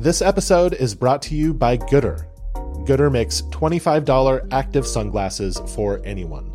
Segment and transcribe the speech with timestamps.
[0.00, 2.24] This episode is brought to you by Goodr.
[2.86, 6.50] Goodr makes $25 active sunglasses for anyone.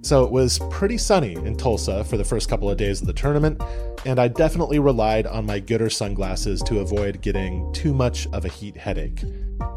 [0.00, 3.12] So it was pretty sunny in Tulsa for the first couple of days of the
[3.12, 3.60] tournament,
[4.06, 8.48] and I definitely relied on my Goodr sunglasses to avoid getting too much of a
[8.48, 9.24] heat headache.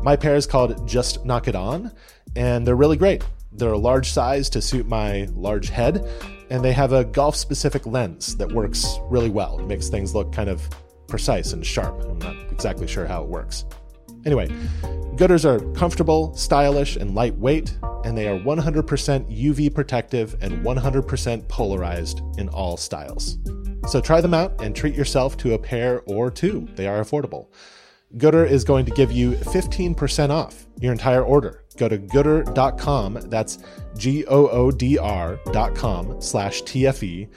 [0.01, 1.91] My pair is called Just Knock It On,
[2.37, 3.21] and they're really great.
[3.51, 6.07] They're a large size to suit my large head,
[6.49, 9.59] and they have a golf specific lens that works really well.
[9.59, 10.65] It makes things look kind of
[11.07, 12.01] precise and sharp.
[12.03, 13.65] I'm not exactly sure how it works.
[14.25, 14.47] Anyway,
[15.15, 22.21] Goodrs are comfortable, stylish, and lightweight, and they are 100% UV protective and 100% polarized
[22.37, 23.37] in all styles.
[23.87, 26.67] So try them out and treat yourself to a pair or two.
[26.75, 27.47] They are affordable.
[28.17, 31.63] Goodr is going to give you 15% off your entire order.
[31.77, 33.57] Go to goodr.com, that's
[33.97, 37.27] G O O D R.com slash TFE,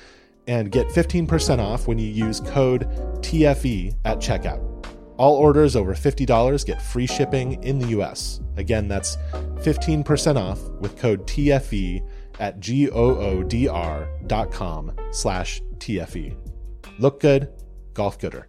[0.47, 2.89] and get 15% off when you use code
[3.23, 4.63] TFE at checkout.
[5.17, 8.41] All orders over $50 get free shipping in the US.
[8.57, 9.16] Again, that's
[9.63, 12.07] 15% off with code TFE
[12.38, 12.93] at G-O-O-D-R.com
[15.11, 16.37] slash TFE.
[16.99, 17.49] Look good,
[17.95, 18.49] golf gooder.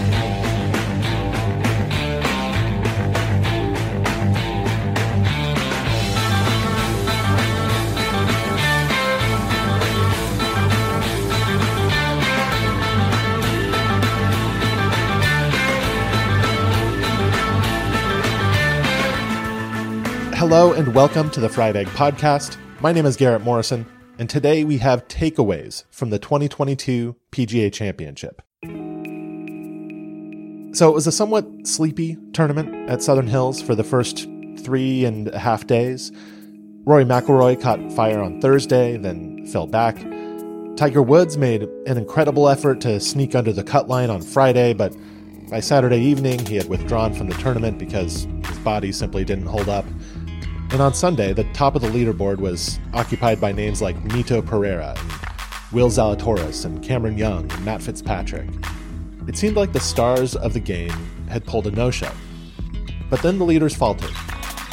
[20.51, 22.57] Hello and welcome to the Fried Egg Podcast.
[22.81, 23.85] My name is Garrett Morrison,
[24.19, 28.41] and today we have takeaways from the 2022 PGA Championship.
[30.75, 34.27] So it was a somewhat sleepy tournament at Southern Hills for the first
[34.59, 36.11] three and a half days.
[36.83, 39.95] Rory McIlroy caught fire on Thursday, then fell back.
[40.75, 44.93] Tiger Woods made an incredible effort to sneak under the cut line on Friday, but
[45.49, 49.69] by Saturday evening he had withdrawn from the tournament because his body simply didn't hold
[49.69, 49.85] up.
[50.71, 54.95] And on Sunday, the top of the leaderboard was occupied by names like Mito Pereira,
[54.97, 55.11] and
[55.73, 58.49] Will Zalatoris, and Cameron Young, and Matt Fitzpatrick.
[59.27, 60.93] It seemed like the stars of the game
[61.27, 62.11] had pulled a no show.
[63.09, 64.11] But then the leaders faltered,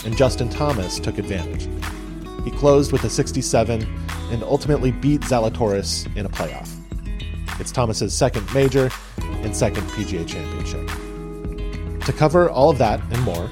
[0.04, 1.68] and Justin Thomas took advantage.
[2.44, 3.82] He closed with a 67
[4.30, 6.72] and ultimately beat Zalatoris in a playoff.
[7.60, 8.88] It's Thomas's second major
[9.18, 10.86] and second PGA championship.
[12.06, 13.50] To cover all of that and more,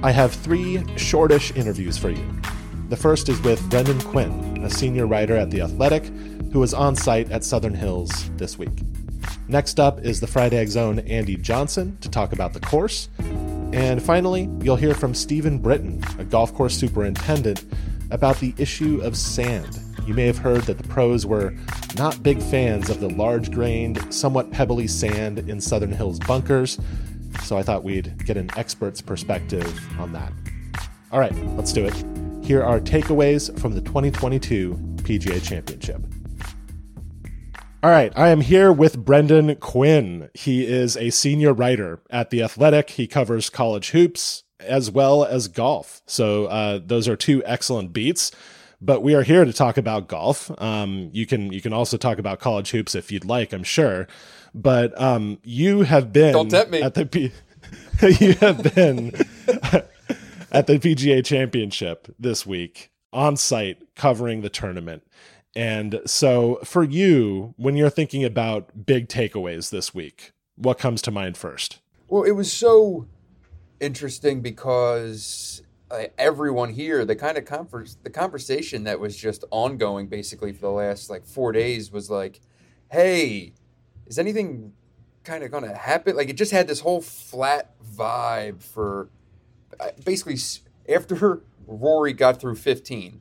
[0.00, 2.24] I have three shortish interviews for you.
[2.88, 6.04] The first is with Brendan Quinn, a senior writer at The Athletic,
[6.52, 8.82] who was on site at Southern Hills this week.
[9.48, 13.08] Next up is the Fried Egg's own Andy Johnson to talk about the course.
[13.72, 17.64] And finally, you'll hear from Stephen Britton, a golf course superintendent,
[18.12, 19.80] about the issue of sand.
[20.06, 21.54] You may have heard that the pros were
[21.96, 26.78] not big fans of the large grained, somewhat pebbly sand in Southern Hills bunkers,
[27.42, 29.66] so I thought we'd get an expert's perspective
[29.98, 30.32] on that.
[31.10, 31.94] All right, let's do it.
[32.44, 36.02] Here are takeaways from the 2022 PGA Championship.
[37.82, 40.30] All right, I am here with Brendan Quinn.
[40.34, 42.90] He is a senior writer at The Athletic.
[42.90, 46.02] He covers college hoops as well as golf.
[46.06, 48.32] So uh, those are two excellent beats.
[48.80, 50.50] But we are here to talk about golf.
[50.60, 53.52] Um, you can you can also talk about college hoops if you'd like.
[53.52, 54.06] I'm sure.
[54.54, 56.82] But um, you have been Don't tempt me.
[56.82, 57.32] at the P-
[58.20, 59.08] you have been
[60.52, 65.02] at the PGA Championship this week on site covering the tournament.
[65.56, 71.10] And so for you, when you're thinking about big takeaways this week, what comes to
[71.10, 71.78] mind first?
[72.08, 73.06] Well, it was so
[73.80, 80.06] interesting because uh, everyone here, the kind of converse, the conversation that was just ongoing
[80.06, 82.40] basically for the last like four days was like,
[82.90, 83.52] "Hey,
[84.08, 84.72] is anything
[85.24, 86.16] kind of going to happen?
[86.16, 89.08] Like it just had this whole flat vibe for
[89.78, 90.38] uh, basically
[90.92, 93.20] after Rory got through 15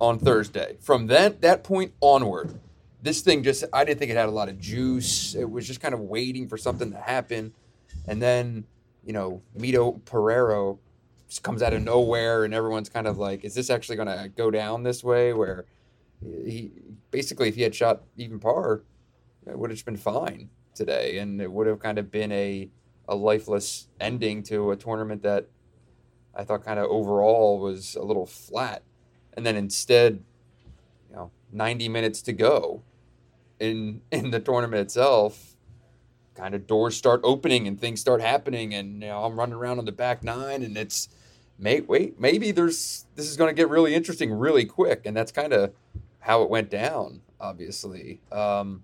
[0.00, 0.76] on Thursday.
[0.80, 2.58] From that that point onward,
[3.02, 5.34] this thing just I didn't think it had a lot of juice.
[5.34, 7.52] It was just kind of waiting for something to happen,
[8.06, 8.64] and then
[9.04, 10.74] you know Mito Pereira
[11.28, 14.28] just comes out of nowhere, and everyone's kind of like, "Is this actually going to
[14.28, 15.64] go down this way?" Where
[16.20, 16.72] he
[17.10, 18.82] basically, if he had shot even par,
[19.46, 22.68] it would have been fine today, and it would have kind of been a
[23.08, 25.46] a lifeless ending to a tournament that
[26.34, 28.82] I thought kind of overall was a little flat.
[29.34, 30.24] And then instead,
[31.08, 32.82] you know, 90 minutes to go
[33.58, 35.56] in in the tournament itself,
[36.34, 39.78] kind of doors start opening and things start happening, and you know, I'm running around
[39.78, 41.08] on the back nine, and it's
[41.58, 45.32] may wait maybe there's this is going to get really interesting really quick, and that's
[45.32, 45.72] kind of
[46.20, 47.22] how it went down.
[47.40, 48.82] Obviously, um,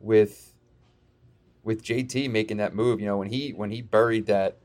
[0.00, 0.54] with
[1.62, 4.58] with JT making that move, you know, when he when he buried that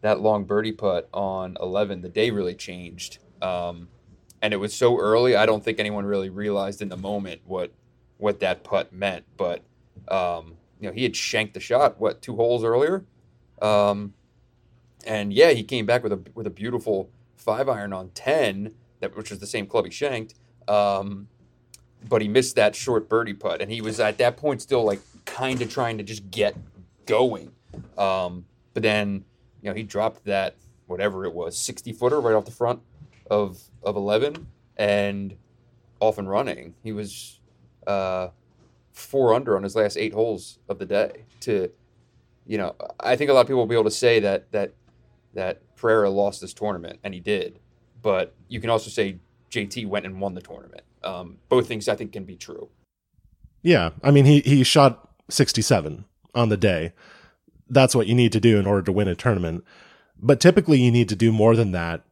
[0.00, 3.18] that long birdie putt on 11, the day really changed.
[3.42, 3.88] Um,
[4.42, 7.72] and it was so early, I don't think anyone really realized in the moment what
[8.16, 9.24] what that putt meant.
[9.36, 9.62] But
[10.08, 13.04] um, you know, he had shanked the shot what two holes earlier,
[13.60, 14.14] um,
[15.06, 19.16] and yeah, he came back with a with a beautiful five iron on ten, that
[19.16, 20.34] which was the same club he shanked.
[20.66, 21.28] Um,
[22.08, 25.00] but he missed that short birdie putt, and he was at that point still like
[25.24, 26.56] kind of trying to just get
[27.06, 27.52] going.
[27.98, 29.24] Um, but then,
[29.62, 30.56] you know, he dropped that
[30.86, 32.80] whatever it was, sixty footer right off the front
[33.30, 35.36] of of eleven, and
[36.00, 36.74] off and running.
[36.82, 37.38] He was
[37.86, 38.28] uh,
[38.92, 41.24] four under on his last eight holes of the day.
[41.40, 41.70] To,
[42.46, 44.72] you know, I think a lot of people will be able to say that that
[45.34, 47.60] that Pereira lost this tournament, and he did.
[48.02, 49.18] But you can also say
[49.50, 50.82] JT went and won the tournament.
[51.02, 52.68] Um, both things I think can be true.
[53.62, 56.04] Yeah, I mean he he shot 67
[56.34, 56.92] on the day.
[57.68, 59.64] That's what you need to do in order to win a tournament.
[60.18, 62.02] But typically you need to do more than that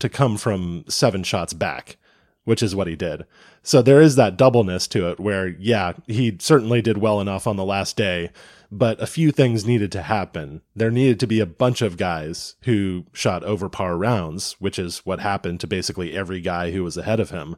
[0.00, 1.96] to come from seven shots back,
[2.44, 3.24] which is what he did.
[3.62, 7.56] So there is that doubleness to it where yeah, he certainly did well enough on
[7.56, 8.30] the last day,
[8.70, 10.60] but a few things needed to happen.
[10.76, 14.98] There needed to be a bunch of guys who shot over par rounds, which is
[14.98, 17.56] what happened to basically every guy who was ahead of him.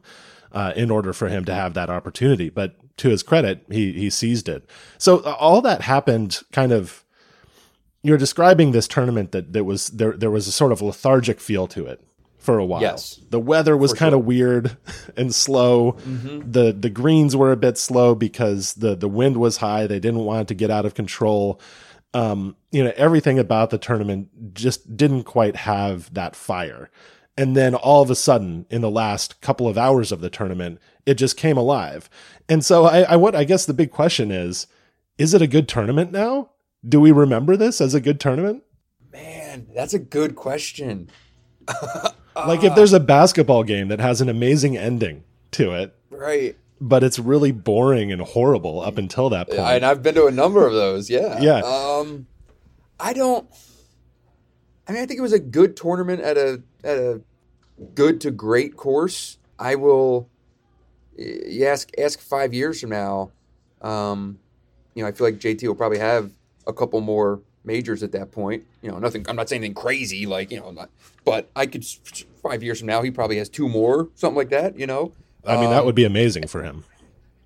[0.49, 2.49] Uh, in order for him to have that opportunity.
[2.49, 4.67] But to his credit, he he seized it.
[4.97, 7.03] So uh, all that happened kind of.
[8.01, 10.13] You're describing this tournament that that was there.
[10.13, 12.06] There was a sort of lethargic feel to it
[12.47, 12.79] for a while.
[12.79, 13.19] Yes.
[13.29, 14.25] the weather was kind of sure.
[14.25, 14.77] weird
[15.17, 15.91] and slow.
[15.91, 16.49] Mm-hmm.
[16.49, 19.85] the The greens were a bit slow because the the wind was high.
[19.85, 21.59] They didn't want it to get out of control.
[22.13, 26.89] Um, you know, everything about the tournament just didn't quite have that fire.
[27.37, 30.79] And then all of a sudden, in the last couple of hours of the tournament,
[31.05, 32.09] it just came alive.
[32.47, 34.67] And so I, I what I guess the big question is,
[35.17, 36.51] is it a good tournament now?
[36.87, 38.63] Do we remember this as a good tournament?
[39.11, 41.09] Man, that's a good question.
[42.45, 46.55] Like if there's a basketball game that has an amazing ending to it, Right.
[46.79, 49.59] but it's really boring and horrible up until that point.
[49.59, 51.09] And I've been to a number of those.
[51.09, 51.39] Yeah.
[51.41, 51.61] Yeah.
[51.63, 52.27] Um,
[52.99, 53.47] I don't.
[54.87, 57.21] I mean, I think it was a good tournament at a at a
[57.93, 59.37] good to great course.
[59.59, 60.29] I will.
[61.17, 63.31] You ask ask five years from now.
[63.81, 64.39] Um,
[64.95, 66.31] you know, I feel like JT will probably have
[66.65, 68.63] a couple more majors at that point.
[68.87, 69.25] You know, nothing.
[69.27, 70.89] I'm not saying anything crazy, like you know, not.
[71.25, 71.83] But I could
[72.41, 74.79] five years from now, he probably has two more, something like that.
[74.79, 75.11] You know.
[75.45, 76.85] I mean, that Um, would be amazing for him.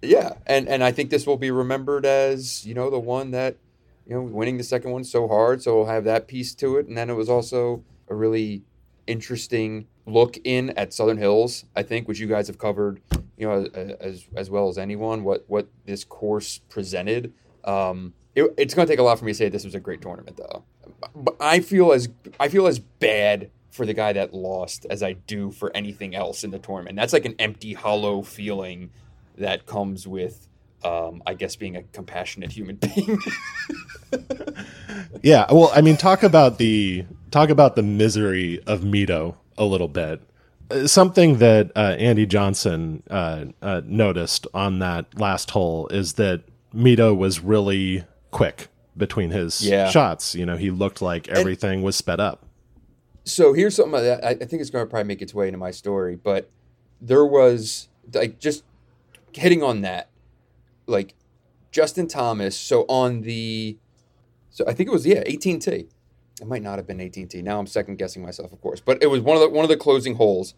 [0.03, 3.55] yeah, and and I think this will be remembered as you know the one that
[4.05, 6.85] you know winning the second one so hard, so we'll have that piece to it,
[6.87, 8.61] and then it was also a really
[9.07, 11.65] interesting look in at Southern Hills.
[11.75, 13.01] I think which you guys have covered,
[13.35, 13.65] you know,
[13.99, 17.33] as as well as anyone what what this course presented.
[17.63, 19.79] Um, it, it's going to take a lot for me to say this was a
[19.79, 20.63] great tournament, though.
[21.39, 22.09] I feel as
[22.39, 26.43] I feel as bad for the guy that lost as I do for anything else
[26.43, 26.97] in the tournament.
[26.97, 28.91] That's like an empty, hollow feeling
[29.37, 30.47] that comes with,
[30.83, 33.19] um, I guess, being a compassionate human being.
[35.23, 39.87] Yeah, well, I mean, talk about the talk about the misery of Mito a little
[39.87, 40.21] bit.
[40.69, 46.43] Uh, Something that uh, Andy Johnson uh, uh, noticed on that last hole is that
[46.73, 48.69] Mito was really quick
[49.01, 49.89] between his Yeah.
[49.89, 50.33] shots.
[50.35, 52.45] You know, he looked like everything was sped up.
[53.25, 55.57] so here's something that I, I think it's going to probably make its way into
[55.57, 56.49] my story, but
[57.01, 58.63] there was like just
[59.33, 60.09] hitting on that,
[60.87, 61.13] like
[61.71, 62.55] Justin Thomas.
[62.57, 63.77] So on the,
[64.49, 65.67] so I think it was yeah, 18T.
[66.41, 67.43] It might not have been 18T.
[67.43, 69.69] Now I'm second guessing myself, of course, but it was one of the one of
[69.69, 70.53] the closing holes.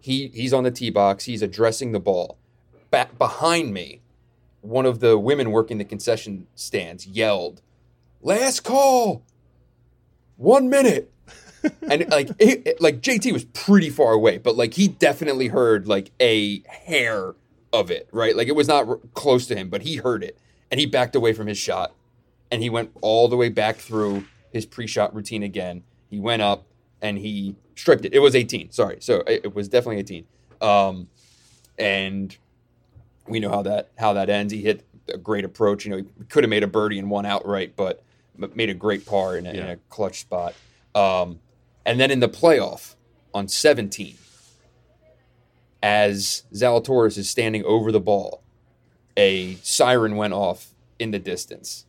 [0.00, 1.24] He he's on the tee box.
[1.24, 2.38] He's addressing the ball.
[2.90, 4.02] Back behind me,
[4.60, 7.60] one of the women working the concession stands yelled,
[8.24, 9.22] "Last call,
[10.36, 11.10] one minute."
[11.88, 15.86] and like it, it- like JT was pretty far away, but like he definitely heard
[15.86, 17.34] like a hair
[17.72, 18.36] of it, right?
[18.36, 20.36] Like it was not r- close to him, but he heard it,
[20.70, 21.94] and he backed away from his shot,
[22.50, 25.82] and he went all the way back through his pre-shot routine again.
[26.10, 26.64] He went up
[27.00, 28.12] and he stripped it.
[28.14, 30.26] It was 18, sorry, so it, it was definitely 18.
[30.60, 31.08] Um,
[31.78, 32.36] and
[33.26, 34.52] we know how that how that ends.
[34.52, 35.84] He hit a great approach.
[35.86, 38.02] You know, he could have made a birdie and won outright, but
[38.36, 40.54] made a great par in a, in a clutch spot.
[40.94, 41.40] Um,
[41.86, 42.94] and then in the playoff
[43.32, 44.16] on 17,
[45.82, 48.42] as Zalatoris is standing over the ball,
[49.16, 51.86] a siren went off in the distance.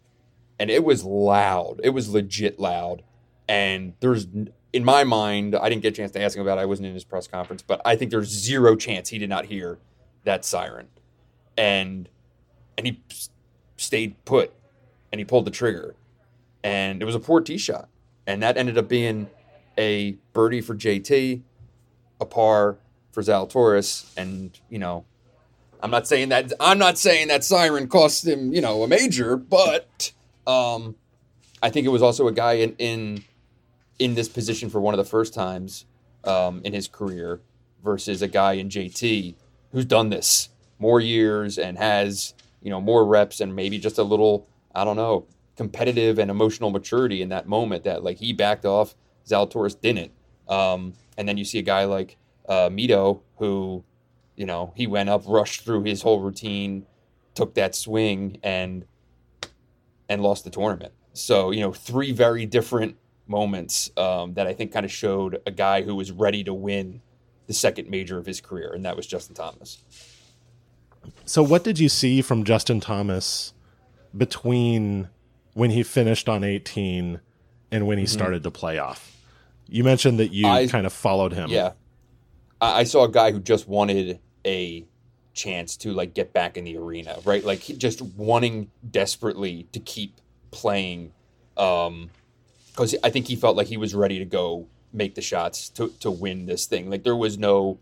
[0.59, 1.81] and it was loud.
[1.83, 3.03] It was legit loud.
[3.47, 4.25] And there's,
[4.73, 6.61] in my mind, I didn't get a chance to ask him about it.
[6.61, 9.45] I wasn't in his press conference, but I think there's zero chance he did not
[9.45, 9.79] hear
[10.23, 10.87] that siren.
[11.57, 12.09] And,
[12.77, 13.01] and he
[13.77, 14.53] stayed put
[15.11, 15.95] and he pulled the trigger.
[16.65, 17.89] And it was a poor tee shot.
[18.25, 19.29] And that ended up being
[19.77, 21.41] a birdie for JT,
[22.19, 22.77] a par
[23.11, 24.11] for Zalatoris.
[24.17, 25.05] And, you know,
[25.83, 29.37] I'm not saying that I'm not saying that siren cost him, you know, a major,
[29.37, 30.11] but
[30.47, 30.95] um,
[31.61, 33.23] I think it was also a guy in in
[33.99, 35.85] in this position for one of the first times
[36.23, 37.41] um, in his career
[37.83, 39.35] versus a guy in JT
[39.71, 44.03] who's done this more years and has you know more reps and maybe just a
[44.03, 48.65] little I don't know competitive and emotional maturity in that moment that like he backed
[48.65, 48.95] off
[49.27, 50.11] Zalatoris didn't
[50.47, 53.83] um, and then you see a guy like uh, Mito who
[54.35, 56.85] you know he went up rushed through his whole routine
[57.33, 58.85] took that swing and
[60.09, 62.97] and lost the tournament so you know three very different
[63.27, 67.01] moments um, that I think kind of showed a guy who was ready to win
[67.47, 69.83] the second major of his career, and that was Justin Thomas.
[71.25, 73.53] So, what did you see from Justin Thomas
[74.15, 75.09] between
[75.55, 77.19] when he finished on 18
[77.71, 78.13] and when he mm-hmm.
[78.13, 79.17] started to play off?
[79.67, 81.49] You mentioned that you I, kind of followed him.
[81.49, 81.71] Yeah.
[82.61, 84.85] I saw a guy who just wanted a
[85.33, 87.43] chance to like get back in the arena, right?
[87.43, 90.21] Like just wanting desperately to keep
[90.51, 91.11] playing
[91.57, 92.09] um
[92.71, 95.89] because I think he felt like he was ready to go make the shots to
[95.99, 96.89] to win this thing.
[96.89, 97.79] Like there was no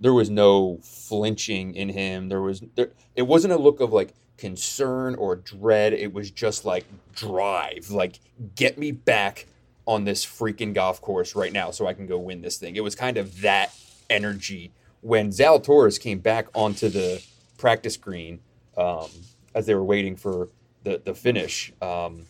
[0.00, 2.28] there was no flinching in him.
[2.28, 5.92] There was there it wasn't a look of like concern or dread.
[5.92, 6.84] It was just like
[7.14, 7.90] drive.
[7.90, 8.18] Like
[8.56, 9.46] get me back
[9.86, 12.74] on this freaking golf course right now so I can go win this thing.
[12.74, 13.72] It was kind of that
[14.10, 17.22] energy when Zalatoris came back onto the
[17.56, 18.40] practice green
[18.76, 19.08] um,
[19.54, 20.48] as they were waiting for
[20.82, 21.72] the the finish.
[21.80, 22.26] Um,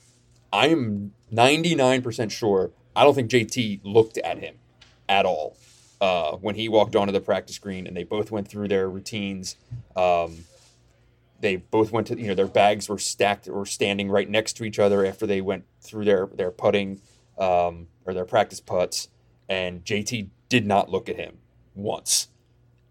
[0.53, 2.73] I'm 99% sure.
[2.95, 4.57] I don't think JT looked at him
[5.09, 5.57] at all
[6.03, 9.57] uh, when he walked onto the practice green, and they both went through their routines.
[9.97, 10.45] Um,
[11.43, 14.65] they both went to you know their bags were stacked or standing right next to
[14.65, 17.03] each other after they went through their their putting
[17.39, 19.09] um, or their practice putts,
[19.49, 21.39] and JT did not look at him
[21.75, 22.29] once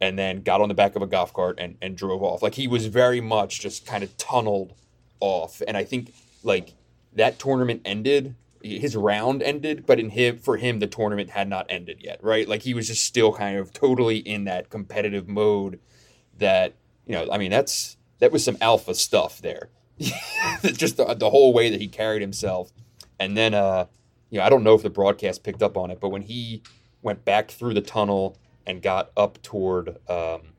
[0.01, 2.41] and then got on the back of a golf cart and, and drove off.
[2.41, 4.73] Like he was very much just kind of tunneled
[5.19, 5.61] off.
[5.67, 6.73] And I think like
[7.13, 11.67] that tournament ended, his round ended, but in him for him the tournament had not
[11.69, 12.49] ended yet, right?
[12.49, 15.79] Like he was just still kind of totally in that competitive mode
[16.39, 16.73] that,
[17.05, 19.69] you know, I mean that's that was some alpha stuff there.
[20.63, 22.71] just the, the whole way that he carried himself.
[23.19, 23.87] And then uh
[24.29, 26.63] you know, I don't know if the broadcast picked up on it, but when he
[27.01, 30.53] went back through the tunnel and got up toward um,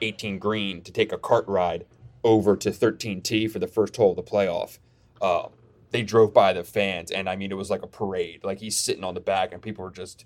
[0.00, 1.86] 18 green to take a cart ride
[2.22, 4.78] over to 13T for the first hole of the playoff.
[5.20, 5.50] Um,
[5.90, 8.44] they drove by the fans, and I mean, it was like a parade.
[8.44, 10.24] Like he's sitting on the back, and people were just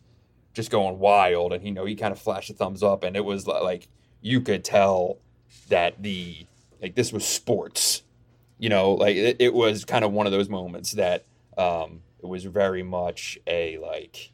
[0.52, 1.52] just going wild.
[1.52, 3.88] And you know, he kind of flashed a thumbs up, and it was like
[4.20, 5.18] you could tell
[5.68, 6.47] that the
[6.81, 8.03] like this was sports.
[8.59, 11.25] You know, like it, it was kind of one of those moments that
[11.57, 14.33] um, it was very much a like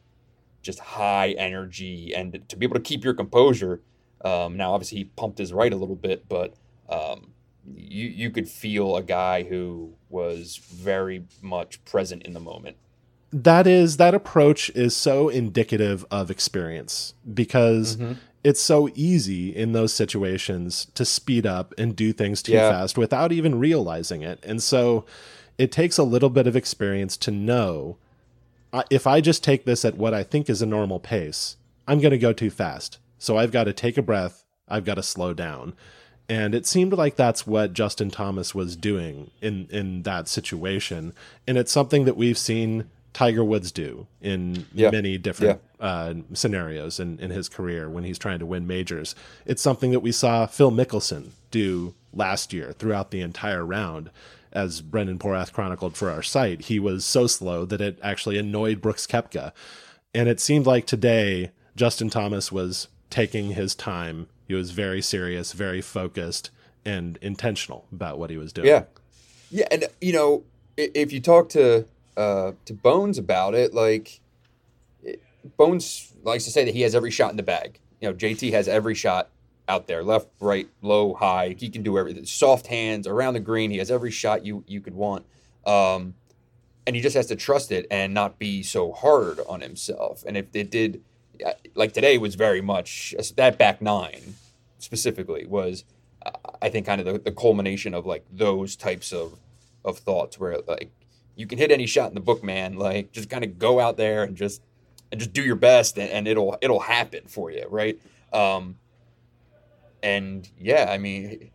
[0.61, 3.81] just high energy and to be able to keep your composure.
[4.23, 6.55] Um, now, obviously, he pumped his right a little bit, but
[6.89, 7.31] um,
[7.75, 12.77] you you could feel a guy who was very much present in the moment.
[13.31, 18.13] That is that approach is so indicative of experience because mm-hmm.
[18.43, 22.69] it's so easy in those situations to speed up and do things too yeah.
[22.69, 24.39] fast without even realizing it.
[24.43, 25.05] And so
[25.57, 27.97] it takes a little bit of experience to know
[28.89, 31.57] if I just take this at what I think is a normal pace,
[31.87, 32.99] I'm going to go too fast.
[33.17, 34.43] So I've got to take a breath.
[34.67, 35.73] I've got to slow down.
[36.29, 41.13] And it seemed like that's what Justin Thomas was doing in, in that situation.
[41.47, 44.91] And it's something that we've seen Tiger Woods do in yeah.
[44.91, 45.83] many different yeah.
[45.83, 49.15] uh, scenarios in, in his career when he's trying to win majors.
[49.43, 54.11] It's something that we saw Phil Mickelson do last year throughout the entire round
[54.51, 58.81] as Brendan Porath chronicled for our site, he was so slow that it actually annoyed
[58.81, 59.51] Brooks Koepka.
[60.13, 64.27] And it seemed like today Justin Thomas was taking his time.
[64.47, 66.51] He was very serious, very focused,
[66.85, 68.67] and intentional about what he was doing.
[68.67, 68.83] Yeah,
[69.49, 70.43] yeah, and you know,
[70.77, 71.85] if you talk to
[72.17, 74.19] uh, to Bones about it, like
[75.55, 77.79] Bones likes to say that he has every shot in the bag.
[78.01, 79.29] You know, JT has every shot
[79.69, 81.55] out there, left, right, low, high.
[81.57, 82.25] He can do everything.
[82.25, 83.69] Soft hands around the green.
[83.71, 85.25] He has every shot you you could want.
[85.65, 86.15] Um,
[86.85, 90.23] and he just has to trust it and not be so hard on himself.
[90.25, 91.03] And if it did,
[91.45, 94.35] uh, like today was very much that back nine
[94.79, 95.83] specifically was,
[96.25, 96.31] uh,
[96.61, 99.37] I think, kind of the, the culmination of like those types of
[99.83, 100.91] of thoughts where like
[101.37, 102.73] you can hit any shot in the book, man.
[102.73, 104.61] Like just kind of go out there and just
[105.11, 107.97] and just do your best, and, and it'll it'll happen for you, right?
[108.33, 108.77] Um,
[110.03, 111.51] and yeah, I mean,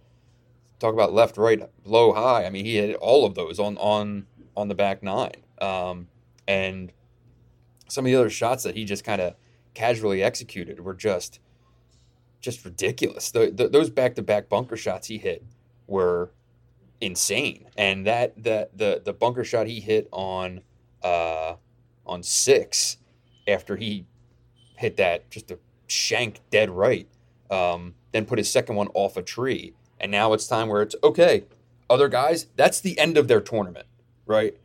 [0.78, 2.46] talk about left, right, low, high.
[2.46, 6.06] I mean, he hit all of those on on on the back nine, um,
[6.46, 6.92] and
[7.88, 9.34] some of the other shots that he just kind of
[9.74, 11.40] casually executed were just
[12.40, 13.30] just ridiculous.
[13.30, 15.44] The, the, those back to back bunker shots he hit
[15.86, 16.30] were
[17.02, 20.62] insane, and that that the the bunker shot he hit on
[21.02, 21.56] uh,
[22.06, 22.96] on six
[23.46, 24.06] after he
[24.76, 27.08] hit that just a shank dead right,
[27.50, 30.94] um, then put his second one off a tree, and now it's time where it's
[31.02, 31.44] okay.
[31.90, 33.86] Other guys, that's the end of their tournament,
[34.24, 34.56] right?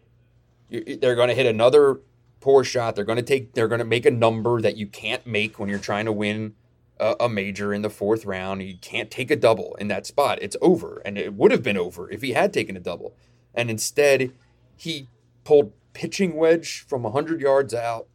[0.70, 2.00] They're going to hit another
[2.40, 2.96] poor shot.
[2.96, 3.54] They're going to take.
[3.54, 6.54] They're going to make a number that you can't make when you're trying to win
[7.00, 8.64] a, major in the fourth round.
[8.64, 10.40] You can't take a double in that spot.
[10.42, 13.16] It's over, and it would have been over if he had taken a double.
[13.54, 14.32] And instead,
[14.76, 15.08] he
[15.44, 18.08] pulled pitching wedge from hundred yards out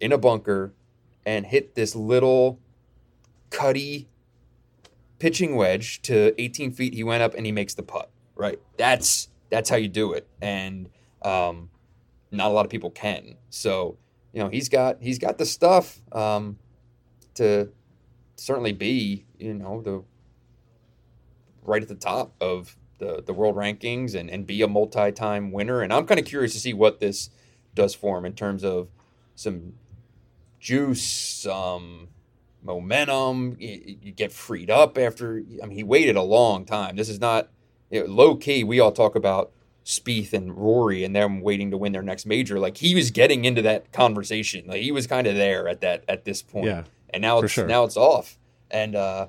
[0.00, 0.72] in a bunker
[1.26, 2.58] and hit this little
[3.50, 4.08] cutty
[5.18, 6.94] pitching wedge to 18 feet.
[6.94, 8.10] He went up and he makes the putt.
[8.34, 8.60] Right.
[8.76, 10.28] That's that's how you do it.
[10.40, 10.88] And
[11.22, 11.70] um,
[12.30, 13.36] not a lot of people can.
[13.50, 13.96] So,
[14.32, 16.58] you know, he's got he's got the stuff um,
[17.34, 17.70] to
[18.38, 20.02] certainly be, you know, the
[21.62, 25.82] right at the top of the the world rankings and and be a multi-time winner.
[25.82, 27.30] And I'm kind of curious to see what this
[27.74, 28.88] does for him in terms of
[29.34, 29.74] some
[30.58, 32.08] juice, some
[32.62, 33.56] momentum.
[33.58, 35.42] You, you get freed up after.
[35.62, 36.96] I mean, he waited a long time.
[36.96, 37.48] This is not
[37.90, 38.64] you know, low key.
[38.64, 39.52] We all talk about
[39.84, 42.58] Spieth and Rory and them waiting to win their next major.
[42.58, 44.66] Like he was getting into that conversation.
[44.66, 46.66] Like he was kind of there at that at this point.
[46.66, 47.66] Yeah, and now it's sure.
[47.66, 48.38] now it's off.
[48.70, 49.28] And uh,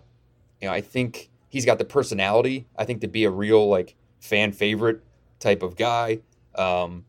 [0.61, 2.67] you know, I think he's got the personality.
[2.77, 5.01] I think to be a real like fan favorite
[5.39, 6.19] type of guy.
[6.55, 7.05] Um,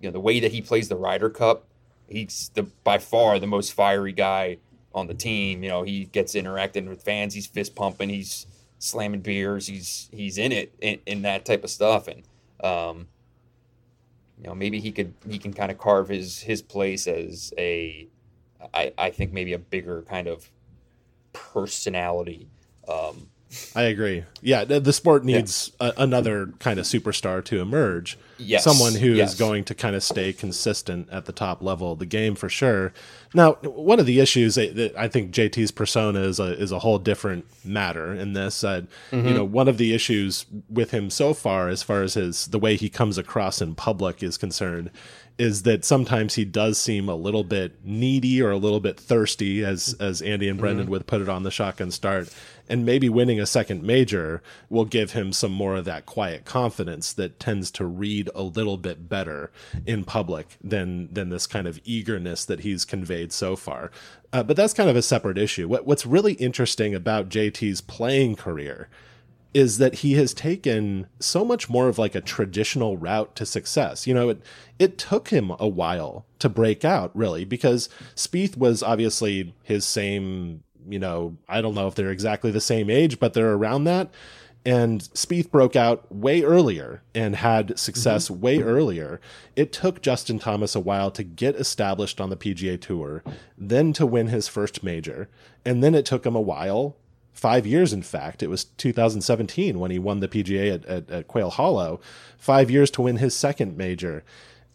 [0.00, 1.66] you know, the way that he plays the Ryder Cup,
[2.08, 4.58] he's the by far the most fiery guy
[4.94, 5.62] on the team.
[5.62, 7.34] You know, he gets interacting with fans.
[7.34, 8.08] He's fist pumping.
[8.08, 8.46] He's
[8.78, 9.66] slamming beers.
[9.66, 12.22] He's he's in it in, in that type of stuff and
[12.62, 13.08] um,
[14.38, 18.08] you know, maybe he could he can kind of carve his his place as a,
[18.72, 20.50] I I think maybe a bigger kind of
[21.32, 22.48] personality.
[22.88, 23.28] Um,
[23.74, 24.24] I agree.
[24.42, 25.92] Yeah, the, the sport needs yeah.
[25.96, 28.18] a, another kind of superstar to emerge.
[28.36, 28.64] Yes.
[28.64, 29.32] Someone who yes.
[29.32, 32.48] is going to kind of stay consistent at the top level of the game for
[32.48, 32.92] sure.
[33.32, 36.98] Now, one of the issues that I think JT's persona is a is a whole
[36.98, 38.64] different matter in this.
[38.64, 39.28] Uh, mm-hmm.
[39.28, 42.58] You know, one of the issues with him so far, as far as his the
[42.58, 44.90] way he comes across in public is concerned,
[45.36, 49.64] is that sometimes he does seem a little bit needy or a little bit thirsty,
[49.64, 50.92] as as Andy and Brendan mm-hmm.
[50.92, 52.32] would put it on the shotgun start.
[52.66, 57.12] And maybe winning a second major will give him some more of that quiet confidence
[57.12, 59.50] that tends to read a little bit better
[59.84, 63.90] in public than than this kind of eagerness that he's conveyed so far.
[64.32, 65.68] Uh, but that's kind of a separate issue.
[65.68, 68.88] What, what's really interesting about JT's playing career
[69.54, 74.06] is that he has taken so much more of like a traditional route to success.
[74.06, 74.42] You know, it
[74.78, 80.64] it took him a while to break out, really, because Spieth was obviously his same.
[80.86, 84.12] You know, I don't know if they're exactly the same age, but they're around that.
[84.66, 88.40] And Spieth broke out way earlier and had success mm-hmm.
[88.40, 89.20] way earlier.
[89.56, 93.22] It took Justin Thomas a while to get established on the PGA Tour,
[93.58, 95.28] then to win his first major,
[95.66, 96.96] and then it took him a while
[97.34, 98.42] five years, in fact.
[98.42, 102.00] It was 2017 when he won the PGA at, at, at, Quail Hollow,
[102.38, 104.24] five years to win his second major.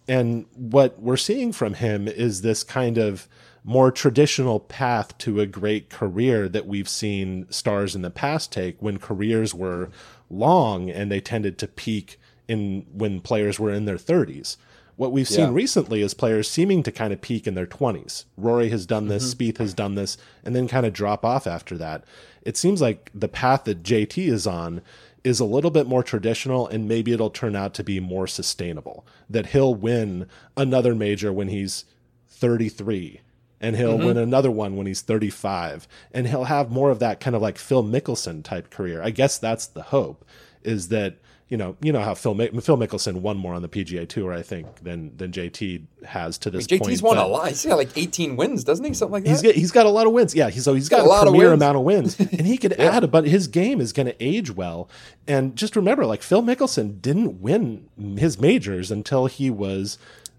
[0.07, 3.27] And what we're seeing from him is this kind of
[3.63, 8.81] more traditional path to a great career that we've seen stars in the past take
[8.81, 9.89] when careers were
[10.29, 14.57] long and they tended to peak in when players were in their 30s.
[14.99, 18.25] What we've seen recently is players seeming to kind of peak in their 20s.
[18.35, 19.43] Rory has done this, mm-hmm.
[19.43, 22.03] Spieth has done this, and then kind of drop off after that.
[22.41, 24.81] It seems like the path that JT is on
[25.23, 29.07] is a little bit more traditional and maybe it'll turn out to be more sustainable.
[29.29, 31.85] That he'll win another major when he's
[32.27, 33.21] 33
[33.61, 34.05] and he'll mm-hmm.
[34.05, 37.57] win another one when he's 35 and he'll have more of that kind of like
[37.57, 39.01] Phil Mickelson type career.
[39.01, 40.25] I guess that's the hope
[40.61, 44.07] is that you know, you know how Phil Phil Mickelson won more on the PGA
[44.07, 46.93] Tour, I think, than than JT has to this I mean, JT's point.
[46.93, 47.49] JT's won a lot.
[47.49, 48.93] He's got like 18 wins, doesn't he?
[48.93, 49.29] Something like that.
[49.31, 50.35] He's got, he's got a lot of wins.
[50.35, 52.57] Yeah, he's, so he's got, got a, lot premier of amount of wins, and he
[52.57, 52.97] could yeah.
[52.97, 53.11] add.
[53.11, 54.89] But his game is going to age well.
[55.27, 59.97] And just remember, like Phil Mickelson didn't win his majors until he was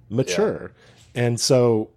[0.09, 0.71] mature,
[1.15, 1.23] yeah.
[1.25, 1.91] and so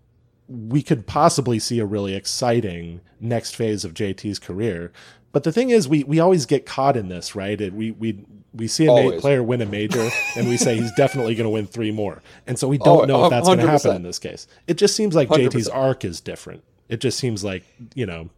[0.47, 4.91] we could possibly see a really exciting next phase of JT's career.
[5.32, 7.62] But the thing is, we we always get caught in this, right?
[7.62, 10.92] It, we we we see a ma- player win a major, and we say he's
[10.94, 13.60] definitely going to win three more, and so we don't oh, know if that's going
[13.60, 14.48] to happen in this case.
[14.68, 15.50] It just seems like 100%.
[15.50, 16.63] JT's arc is different.
[16.89, 17.63] It just seems like
[17.96, 18.30] you know,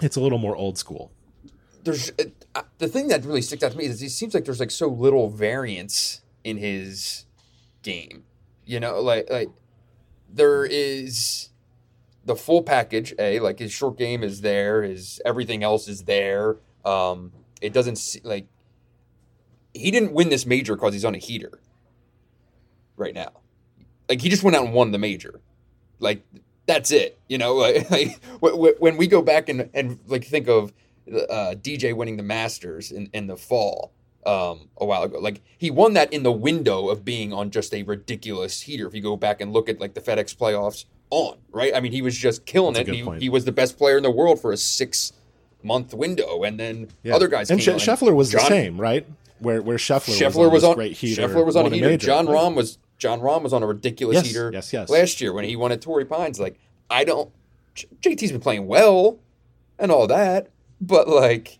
[0.00, 1.12] it's a little more old school.
[1.84, 4.44] There's it, uh, the thing that really sticks out to me is it seems like
[4.44, 7.26] there's like so little variance in his
[7.82, 8.24] game.
[8.64, 9.50] You know, like like
[10.28, 11.50] there is
[12.24, 13.14] the full package.
[13.18, 14.82] A like his short game is there.
[14.82, 16.56] His everything else is there.
[16.84, 18.46] Um, it doesn't see, like
[19.74, 21.58] he didn't win this major because he's on a heater.
[22.96, 23.32] Right now,
[24.08, 25.40] like he just went out and won the major.
[25.98, 26.24] Like
[26.66, 27.18] that's it.
[27.28, 27.54] You know,
[27.90, 30.72] like, like when we go back and and like think of
[31.12, 33.92] uh, DJ winning the Masters in in the fall
[34.26, 35.18] um, a while ago.
[35.18, 38.86] Like he won that in the window of being on just a ridiculous heater.
[38.86, 41.74] If you go back and look at like the FedEx playoffs on, right?
[41.74, 42.94] I mean, he was just killing That's it.
[42.94, 45.12] He, he, was the best player in the world for a six
[45.62, 47.14] month window, and then yeah.
[47.14, 47.50] other guys.
[47.50, 49.06] And Sh- Scheffler was John, the same, right?
[49.38, 51.22] Where where Scheffler, Scheffler was on, was great heater.
[51.22, 51.96] Scheffler was on a heater.
[51.96, 54.50] Jon Rahm was Jon Rahm was on a ridiculous yes, heater.
[54.52, 54.88] Yes, yes.
[54.88, 57.30] Last year when he won at Torrey Pines, like I don't.
[57.74, 59.18] JT's been playing well,
[59.78, 61.58] and all that, but like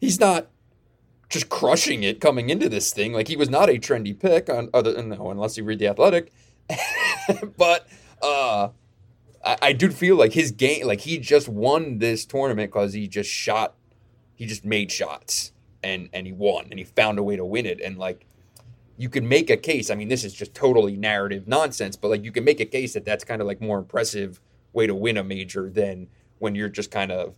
[0.00, 0.48] he's not
[1.28, 3.12] just crushing it coming into this thing.
[3.12, 6.32] Like he was not a trendy pick on other no, unless you read the athletic.
[7.56, 7.86] but
[8.22, 8.68] uh
[9.44, 13.08] I, I do feel like his game like he just won this tournament because he
[13.08, 13.74] just shot
[14.34, 17.66] he just made shots and and he won and he found a way to win
[17.66, 17.80] it.
[17.80, 18.26] And like
[18.98, 19.90] you can make a case.
[19.90, 22.94] I mean, this is just totally narrative nonsense, but like you can make a case
[22.94, 24.40] that that's kind of like more impressive
[24.72, 26.08] way to win a major than
[26.38, 27.34] when you're just kind of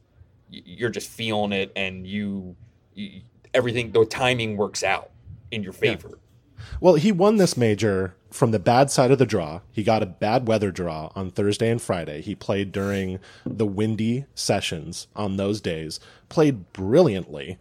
[0.50, 2.56] you're just feeling it and you,
[2.94, 3.22] you
[3.54, 5.10] everything the timing works out
[5.50, 6.10] in your favor.
[6.12, 6.64] Yeah.
[6.80, 9.60] Well, he won this major from the bad side of the draw.
[9.70, 12.20] He got a bad weather draw on Thursday and Friday.
[12.20, 17.58] He played during the windy sessions on those days, played brilliantly,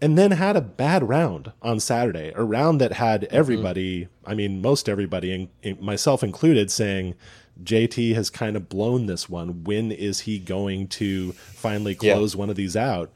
[0.00, 3.36] and then had a bad round on Saturday, a round that had mm-hmm.
[3.36, 4.30] everybody, mm-hmm.
[4.30, 7.14] I mean, most everybody, myself included, saying,
[7.62, 9.64] JT has kind of blown this one.
[9.64, 12.38] When is he going to finally close yeah.
[12.38, 13.10] one of these out?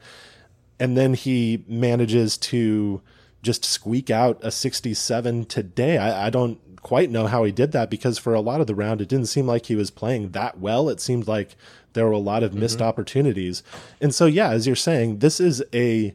[0.79, 3.01] and then he manages to
[3.41, 5.97] just squeak out a 67 today.
[5.97, 8.75] I, I, don't quite know how he did that because for a lot of the
[8.75, 10.89] round, it didn't seem like he was playing that well.
[10.89, 11.55] It seemed like
[11.93, 12.87] there were a lot of missed mm-hmm.
[12.87, 13.63] opportunities.
[14.01, 16.13] And so, yeah, as you're saying, this is a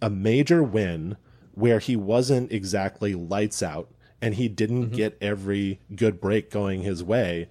[0.00, 1.16] a major win
[1.52, 4.96] where he wasn't exactly lights out and he didn't mm-hmm.
[4.96, 7.48] get every good break going his way.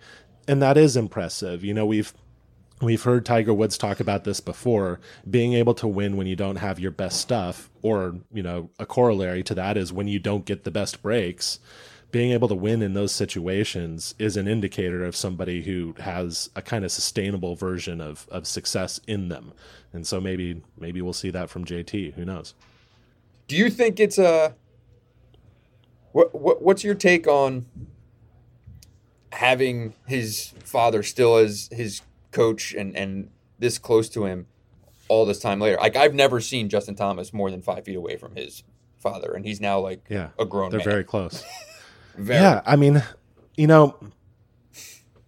[0.47, 1.63] And that is impressive.
[1.63, 2.13] You know, we've
[2.79, 4.99] We've heard Tiger Woods talk about this before.
[5.27, 8.85] Being able to win when you don't have your best stuff, or, you know, a
[8.85, 11.59] corollary to that is when you don't get the best breaks.
[12.11, 16.61] Being able to win in those situations is an indicator of somebody who has a
[16.61, 19.51] kind of sustainable version of, of success in them.
[19.91, 22.13] And so maybe maybe we'll see that from JT.
[22.13, 22.53] Who knows?
[23.47, 24.55] Do you think it's a
[26.11, 27.65] what, what what's your take on
[29.33, 34.47] having his father still as his coach and and this close to him
[35.07, 35.77] all this time later.
[35.77, 38.63] Like I've never seen Justin Thomas more than five feet away from his
[38.99, 40.71] father, and he's now like yeah, a grown.
[40.71, 40.89] They're man.
[40.89, 41.43] very close.
[42.17, 42.41] very.
[42.41, 43.03] Yeah, I mean,
[43.55, 43.95] you know,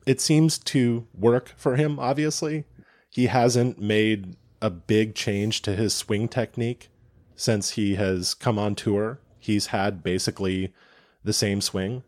[0.05, 1.99] it seems to work for him.
[1.99, 2.65] Obviously,
[3.09, 6.89] he hasn't made a big change to his swing technique
[7.35, 9.19] since he has come on tour.
[9.39, 10.73] He's had basically
[11.23, 12.03] the same swing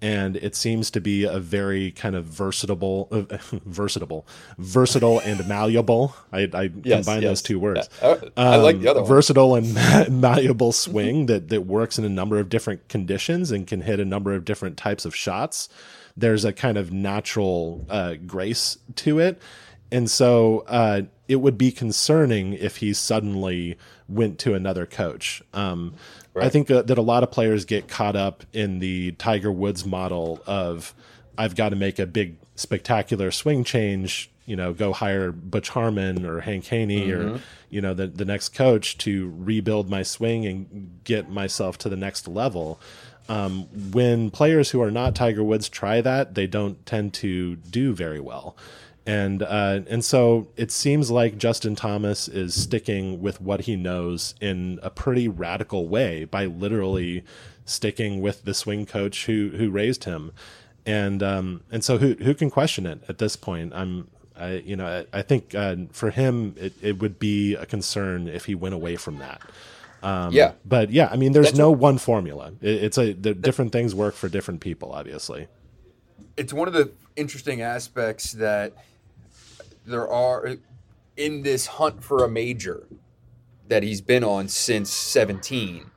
[0.00, 4.26] and it seems to be a very kind of versatile, uh, versatile,
[4.58, 6.14] versatile and malleable.
[6.32, 7.30] I, I yes, combine yes.
[7.30, 7.88] those two words.
[8.00, 9.08] Uh, I um, like the other one.
[9.08, 9.74] Versatile and
[10.20, 14.04] malleable swing that that works in a number of different conditions and can hit a
[14.04, 15.68] number of different types of shots.
[16.16, 19.40] There's a kind of natural uh, grace to it,
[19.90, 23.76] and so uh, it would be concerning if he suddenly
[24.08, 25.42] went to another coach.
[25.52, 25.94] Um,
[26.38, 26.46] Right.
[26.46, 29.84] I think uh, that a lot of players get caught up in the Tiger Woods
[29.84, 30.94] model of
[31.36, 36.24] I've got to make a big spectacular swing change, you know, go hire Butch Harmon
[36.24, 37.36] or Hank Haney mm-hmm.
[37.36, 41.88] or you know the the next coach to rebuild my swing and get myself to
[41.88, 42.80] the next level.
[43.28, 47.94] Um, when players who are not Tiger Woods try that, they don't tend to do
[47.94, 48.56] very well
[49.08, 54.34] and uh, and so it seems like Justin Thomas is sticking with what he knows
[54.38, 57.24] in a pretty radical way by literally
[57.64, 60.32] sticking with the swing coach who who raised him,
[60.84, 63.72] and um, and so who who can question it at this point?
[63.74, 67.64] I'm I you know I, I think uh, for him it, it would be a
[67.64, 69.40] concern if he went away from that.
[70.02, 72.52] Um, yeah, but yeah, I mean, there's That's no what, one formula.
[72.60, 75.48] It, it's a the different things work for different people, obviously.
[76.36, 78.74] it's one of the interesting aspects that
[79.88, 80.56] there are
[81.16, 82.86] in this hunt for a major
[83.68, 85.90] that he's been on since 17.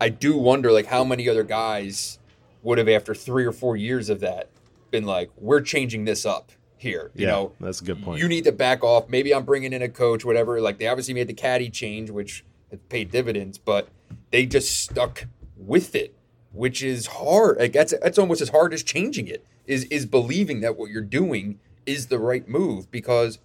[0.00, 2.18] I do wonder like how many other guys
[2.62, 4.50] would have after 3 or 4 years of that
[4.90, 7.52] been like we're changing this up here, you yeah, know.
[7.58, 8.20] that's a good point.
[8.20, 9.08] You need to back off.
[9.08, 10.60] Maybe I'm bringing in a coach whatever.
[10.60, 12.44] Like they obviously made the caddy change which
[12.88, 13.88] paid dividends, but
[14.30, 16.14] they just stuck with it,
[16.52, 17.58] which is hard.
[17.58, 19.44] Like that's that's almost as hard as changing it.
[19.66, 23.38] Is is believing that what you're doing is the right move because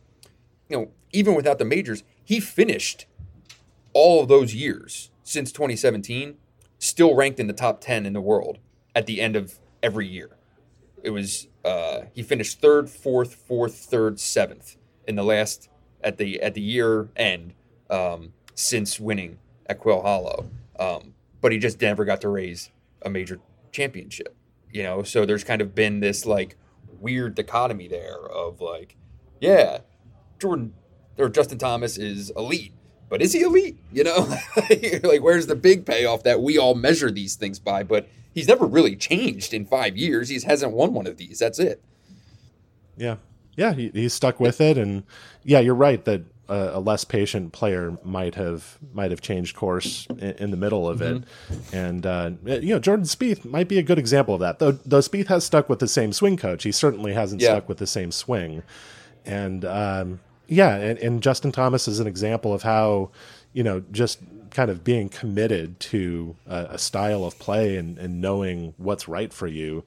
[0.69, 3.05] you know, even without the majors, he finished
[3.93, 6.37] all of those years since 2017
[6.79, 8.57] still ranked in the top 10 in the world
[8.95, 10.29] at the end of every year.
[11.03, 14.77] It was uh, he finished third, fourth, fourth, third, seventh
[15.07, 15.69] in the last
[16.03, 17.53] at the at the year end
[17.89, 20.49] um, since winning at Quail Hollow.
[20.79, 23.39] Um, but he just never got to raise a major
[23.71, 24.35] championship.
[24.71, 26.55] You know, so there's kind of been this like
[27.01, 28.95] weird dichotomy there of like,
[29.39, 29.79] yeah,
[30.39, 30.73] Jordan
[31.17, 32.73] or Justin Thomas is elite,
[33.09, 33.77] but is he elite?
[33.91, 34.37] You know,
[35.03, 37.83] like where's the big payoff that we all measure these things by?
[37.83, 40.29] But he's never really changed in five years.
[40.29, 41.39] He hasn't won one of these.
[41.39, 41.81] That's it.
[42.97, 43.17] Yeah,
[43.57, 45.03] yeah, he, he's stuck with it, and
[45.43, 50.07] yeah, you're right that a, a less patient player might have might have changed course
[50.09, 51.75] in, in the middle of it, mm-hmm.
[51.75, 54.59] and uh, you know Jordan Spieth might be a good example of that.
[54.59, 57.51] Though though Spieth has stuck with the same swing coach, he certainly hasn't yeah.
[57.51, 58.63] stuck with the same swing,
[59.25, 63.11] and um, yeah, and, and Justin Thomas is an example of how
[63.53, 64.19] you know just
[64.51, 69.31] kind of being committed to a, a style of play and, and, knowing what's right
[69.31, 69.81] for you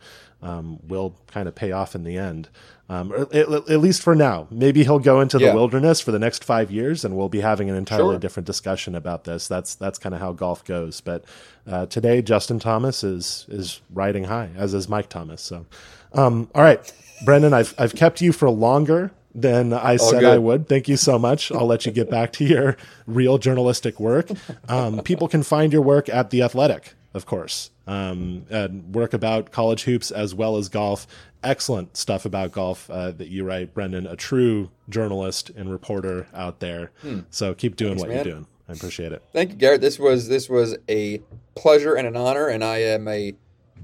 [0.44, 2.48] um, will kind of pay off in the end
[2.88, 4.46] um, at, at, least for now.
[4.50, 5.54] Maybe he'll go into the yeah.
[5.54, 8.18] wilderness for the next five years, and we'll be having an entirely sure.
[8.18, 9.48] different discussion about this.
[9.48, 11.00] That's that's kind of how golf goes.
[11.00, 11.24] But
[11.66, 15.40] uh, today, Justin Thomas is is riding high, as is Mike Thomas.
[15.40, 15.64] So,
[16.12, 16.92] um, all right,
[17.24, 20.68] Brendan, I've I've kept you for longer than I said I would.
[20.68, 21.50] Thank you so much.
[21.50, 22.76] I'll let you get back to your
[23.06, 24.28] real journalistic work.
[24.68, 29.50] Um, people can find your work at the Athletic of course, um, and work about
[29.50, 31.06] college hoops as well as golf.
[31.42, 34.06] Excellent stuff about golf uh, that you write, Brendan.
[34.06, 36.90] A true journalist and reporter out there.
[37.02, 37.20] Hmm.
[37.30, 38.16] So keep doing Thanks, what man.
[38.16, 38.46] you're doing.
[38.68, 39.22] I appreciate it.
[39.32, 39.82] Thank you, Garrett.
[39.82, 41.20] This was this was a
[41.54, 43.34] pleasure and an honor, and I am a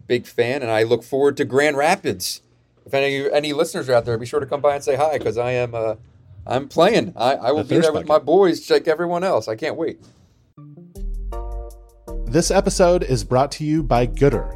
[0.06, 2.40] big fan, and I look forward to Grand Rapids.
[2.86, 5.18] If any any listeners are out there, be sure to come by and say hi
[5.18, 5.96] because I am uh,
[6.46, 7.12] I'm playing.
[7.14, 9.48] I, I will the be there with my boys, like everyone else.
[9.48, 10.00] I can't wait.
[12.31, 14.55] This episode is brought to you by Goodr.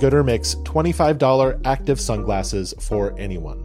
[0.00, 3.62] Goodr makes $25 active sunglasses for anyone.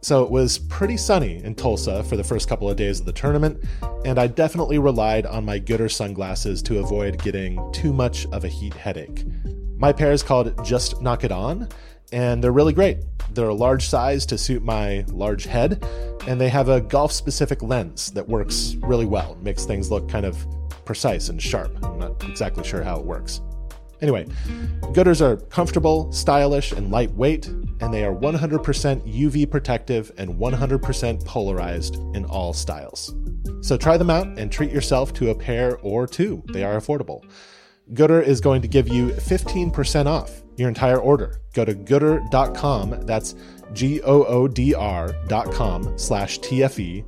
[0.00, 3.12] So it was pretty sunny in Tulsa for the first couple of days of the
[3.12, 3.62] tournament,
[4.06, 8.48] and I definitely relied on my Goodr sunglasses to avoid getting too much of a
[8.48, 9.26] heat headache.
[9.76, 11.68] My pair is called Just Knock It On,
[12.12, 13.00] and they're really great.
[13.34, 15.84] They're a large size to suit my large head,
[16.26, 20.24] and they have a golf specific lens that works really well, makes things look kind
[20.24, 20.46] of
[20.90, 21.70] precise and sharp.
[21.84, 23.42] I'm not exactly sure how it works.
[24.02, 24.26] Anyway,
[24.92, 31.94] Goodrs are comfortable, stylish, and lightweight, and they are 100% UV protective and 100% polarized
[32.16, 33.14] in all styles.
[33.60, 36.42] So try them out and treat yourself to a pair or two.
[36.52, 37.22] They are affordable.
[37.94, 41.40] Goodr is going to give you 15% off your entire order.
[41.54, 43.36] Go to goodr.com, that's
[43.74, 47.04] G O O D R.com slash TFE,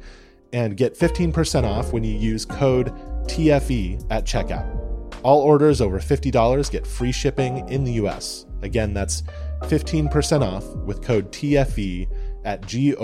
[0.53, 2.95] and get 15% off when you use code
[3.29, 4.79] TFE at checkout.
[5.23, 8.47] All orders over $50 get free shipping in the US.
[8.63, 9.23] Again, that's
[9.63, 12.09] 15% off with code TFE
[12.45, 13.03] at G-O-O-D-R.com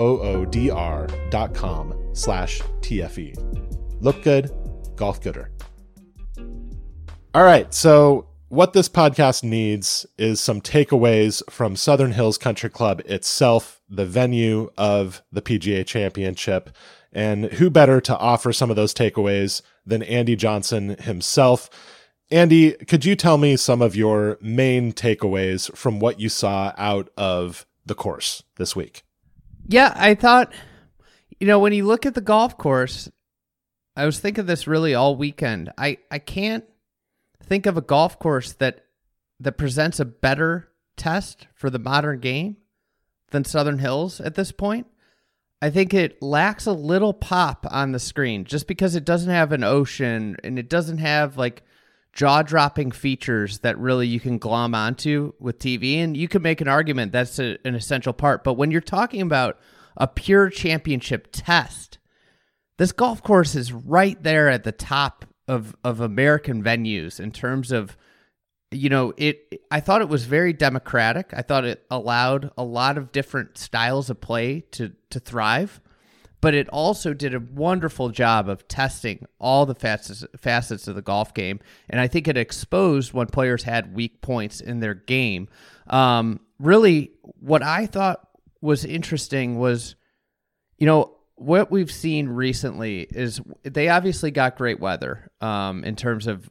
[2.13, 4.01] slash TFE.
[4.01, 4.51] Look good,
[4.95, 5.51] golf gooder.
[7.33, 13.01] All right, so what this podcast needs is some takeaways from Southern Hills Country Club
[13.05, 16.71] itself, the venue of the PGA Championship.
[17.11, 21.69] And who better to offer some of those takeaways than Andy Johnson himself?
[22.31, 27.09] Andy, could you tell me some of your main takeaways from what you saw out
[27.17, 29.03] of the course this week?
[29.67, 30.53] Yeah, I thought,
[31.39, 33.09] you know, when you look at the golf course,
[33.95, 35.71] I was thinking this really all weekend.
[35.77, 36.65] I, I can't
[37.43, 38.85] think of a golf course that
[39.39, 42.57] that presents a better test for the modern game
[43.31, 44.87] than Southern Hills at this point.
[45.61, 49.51] I think it lacks a little pop on the screen just because it doesn't have
[49.51, 51.63] an ocean and it doesn't have like
[52.13, 55.97] jaw dropping features that really you can glom onto with TV.
[55.97, 58.43] And you can make an argument that's a, an essential part.
[58.43, 59.59] But when you're talking about
[59.97, 61.97] a pure championship test,
[62.77, 67.71] this golf course is right there at the top of, of American venues in terms
[67.71, 67.97] of
[68.71, 71.31] you know, it I thought it was very democratic.
[71.33, 75.81] I thought it allowed a lot of different styles of play to to thrive,
[76.39, 81.01] but it also did a wonderful job of testing all the facets facets of the
[81.01, 85.49] golf game, and I think it exposed when players had weak points in their game.
[85.87, 88.27] Um, really, what I thought
[88.61, 89.95] was interesting was,
[90.77, 96.27] you know, what we've seen recently is they obviously got great weather um, in terms
[96.27, 96.49] of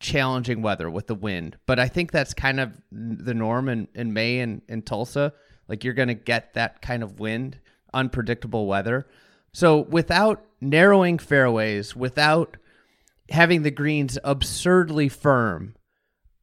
[0.00, 1.56] challenging weather with the wind.
[1.66, 5.32] But I think that's kind of the norm in, in May and in Tulsa.
[5.66, 7.58] Like you're going to get that kind of wind,
[7.92, 9.06] unpredictable weather.
[9.52, 12.56] So without narrowing fairways, without
[13.30, 15.74] having the greens absurdly firm,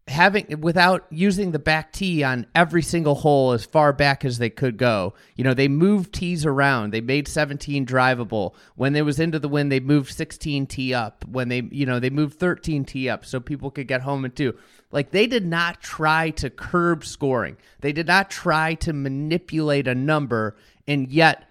[0.08, 4.52] having without using the back tee on every single hole as far back as they
[4.52, 5.16] could go.
[5.36, 6.92] You know, they moved tees around.
[6.92, 8.54] They made 17 drivable.
[8.76, 11.26] When they was into the wind, they moved 16 tee up.
[11.26, 14.32] When they, you know, they moved 13 tee up so people could get home in
[14.32, 14.56] two.
[14.92, 17.58] Like they did not try to curb scoring.
[17.80, 20.56] They did not try to manipulate a number
[20.88, 21.50] and yet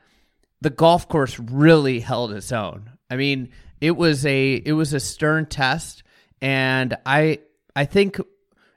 [0.61, 2.91] the golf course really held its own.
[3.11, 6.05] I mean, it was a it was a stern test
[6.41, 7.41] and I
[7.75, 8.21] I think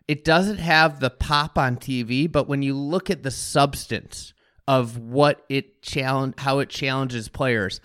[0.08, 4.34] it doesn't have the pop on TV, but when you look at the substance
[4.68, 7.82] of what it challenge how it challenges players,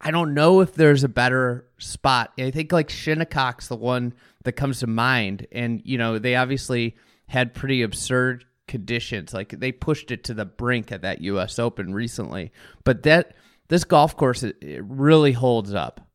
[0.00, 2.32] I don't know if there's a better spot.
[2.38, 6.96] I think like Shinnecock's the one that comes to mind, and you know they obviously
[7.26, 9.34] had pretty absurd conditions.
[9.34, 11.58] Like they pushed it to the brink at that U.S.
[11.58, 12.52] Open recently,
[12.84, 13.34] but that
[13.68, 16.06] this golf course it, it really holds up.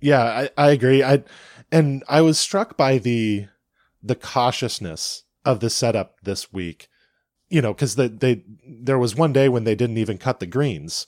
[0.00, 1.02] Yeah, I, I agree.
[1.02, 1.24] I
[1.72, 3.46] and I was struck by the
[4.04, 6.88] the cautiousness of the setup this week.
[7.48, 10.46] You know, because the, they there was won day when they didn't even cut the
[10.46, 11.06] greens,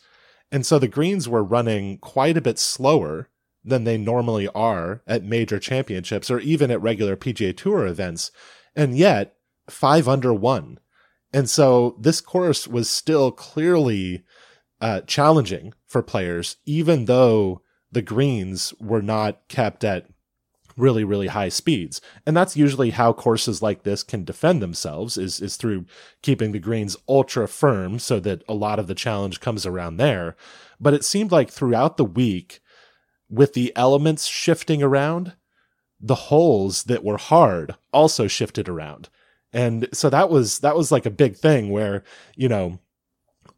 [0.51, 3.29] and so the greens were running quite a bit slower
[3.65, 8.31] than they normally are at major championships or even at regular PGA Tour events,
[8.77, 9.37] and yet
[9.69, 10.79] five under one.
[11.33, 14.23] And so this course was still clearly
[14.81, 20.07] uh, challenging for players, even though the greens were not kept at
[20.77, 22.01] really really high speeds.
[22.27, 25.87] And that's usually how courses like this can defend themselves is is through
[26.23, 30.37] keeping the greens ultra firm so that a lot of the challenge comes around there.
[30.81, 32.61] But it seemed like throughout the week
[33.29, 35.35] with the elements shifting around
[36.01, 39.09] the holes that were hard also shifted around.
[39.53, 42.79] And so that was that was like a big thing where you know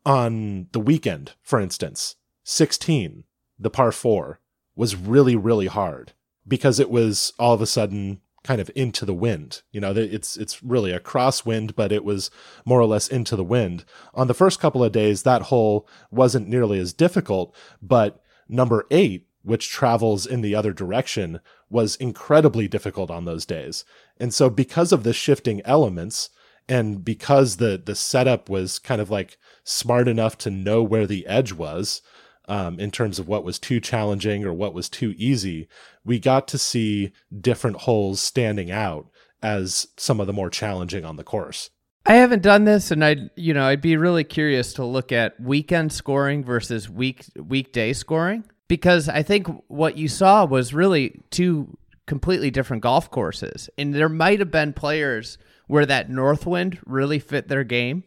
[0.06, 3.24] on the weekend for instance 16
[3.58, 4.40] the par 4
[4.76, 6.12] was really really hard
[6.48, 9.62] because it was all of a sudden kind of into the wind.
[9.72, 12.30] You know, it's it's really a crosswind, but it was
[12.64, 13.84] more or less into the wind.
[14.14, 19.26] On the first couple of days, that hole wasn't nearly as difficult, but number eight,
[19.42, 23.84] which travels in the other direction, was incredibly difficult on those days.
[24.18, 26.30] And so, because of the shifting elements,
[26.68, 31.26] and because the the setup was kind of like smart enough to know where the
[31.26, 32.02] edge was,
[32.48, 35.68] um, in terms of what was too challenging or what was too easy,
[36.04, 39.06] we got to see different holes standing out
[39.42, 41.70] as some of the more challenging on the course.
[42.06, 45.38] I haven't done this, and I'd you know I'd be really curious to look at
[45.38, 51.76] weekend scoring versus week weekday scoring because I think what you saw was really two
[52.06, 57.18] completely different golf courses, and there might have been players where that north wind really
[57.18, 58.04] fit their game,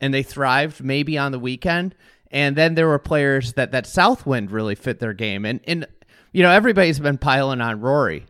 [0.00, 1.96] and they thrived maybe on the weekend,
[2.30, 5.44] and then there were players that that Southwind really fit their game.
[5.44, 5.86] And and
[6.32, 8.26] you know, everybody's been piling on Rory.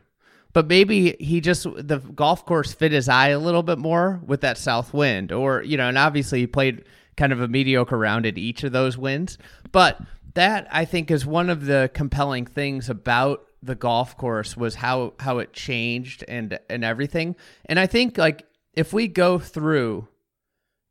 [0.52, 4.40] But maybe he just the golf course fit his eye a little bit more with
[4.40, 5.30] that south wind.
[5.30, 6.84] Or, you know, and obviously he played
[7.16, 9.38] kind of a mediocre round at each of those wins.
[9.70, 10.00] But
[10.34, 15.14] that I think is one of the compelling things about the golf course was how
[15.20, 17.36] how it changed and and everything.
[17.66, 20.08] And I think like if we go through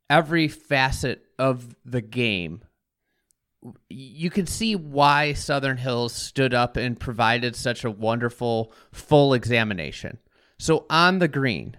[0.08, 2.62] every facet of the game
[3.88, 10.18] you can see why Southern Hills stood up and provided such a wonderful full examination.
[10.58, 11.76] So on the green,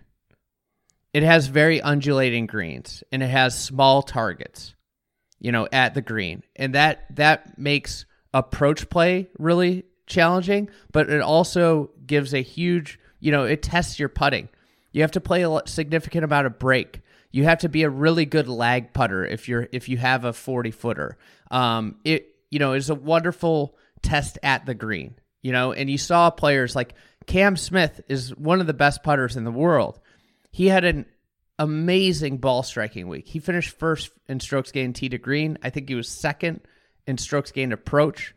[1.14, 4.76] it has very undulating greens and it has small targets,
[5.40, 6.44] you know, at the green.
[6.56, 13.32] And that that makes approach play really challenging, but it also gives a huge, you
[13.32, 14.50] know, it tests your putting.
[14.92, 17.02] You have to play a significant amount of break.
[17.32, 20.34] You have to be a really good lag putter if you're if you have a
[20.34, 21.18] 40 footer.
[21.50, 25.16] Um, it you know is a wonderful test at the green.
[25.42, 26.94] You know, and you saw players like
[27.26, 30.00] Cam Smith is one of the best putters in the world.
[30.52, 31.06] He had an
[31.58, 33.28] amazing ball striking week.
[33.28, 35.58] He finished first in strokes gained tee to green.
[35.64, 36.62] I think he was second
[37.08, 38.36] in strokes gained approach,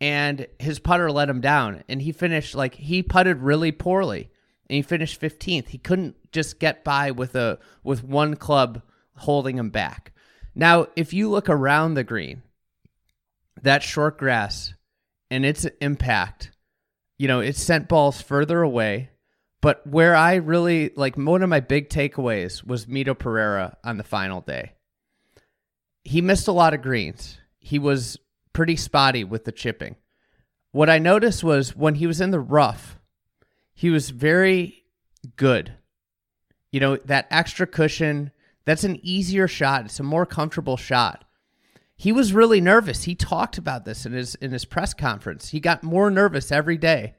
[0.00, 1.82] and his putter let him down.
[1.88, 4.30] And he finished like he putted really poorly
[4.68, 5.68] and he finished 15th.
[5.68, 8.82] He couldn't just get by with a with one club
[9.16, 10.12] holding him back.
[10.54, 12.42] Now, if you look around the green,
[13.62, 14.74] that short grass
[15.30, 16.52] and its impact,
[17.18, 19.10] you know, it sent balls further away.
[19.60, 24.04] But where I really like one of my big takeaways was Mito Pereira on the
[24.04, 24.72] final day.
[26.02, 27.38] He missed a lot of greens.
[27.58, 28.18] He was
[28.52, 29.96] pretty spotty with the chipping.
[30.70, 32.98] What I noticed was when he was in the rough,
[33.74, 34.84] he was very
[35.36, 35.74] good.
[36.70, 38.30] You know, that extra cushion,
[38.64, 39.84] that's an easier shot.
[39.84, 41.24] It's a more comfortable shot.
[41.96, 43.04] He was really nervous.
[43.04, 45.50] He talked about this in his in his press conference.
[45.50, 47.14] He got more nervous every day.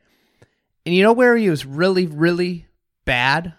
[0.86, 2.68] And you know where he was really really
[3.06, 3.54] bad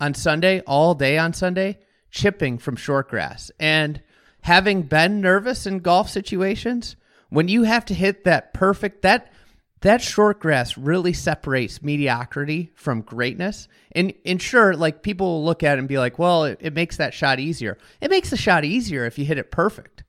[0.00, 1.78] on Sunday, all day on Sunday,
[2.10, 3.50] chipping from short grass.
[3.58, 4.02] And
[4.42, 6.96] having been nervous in golf situations,
[7.30, 9.32] when you have to hit that perfect that
[9.80, 13.68] that short grass really separates mediocrity from greatness.
[13.92, 16.74] And and sure, like people will look at it and be like, well, it, it
[16.74, 17.78] makes that shot easier.
[18.00, 20.04] It makes the shot easier if you hit it perfect.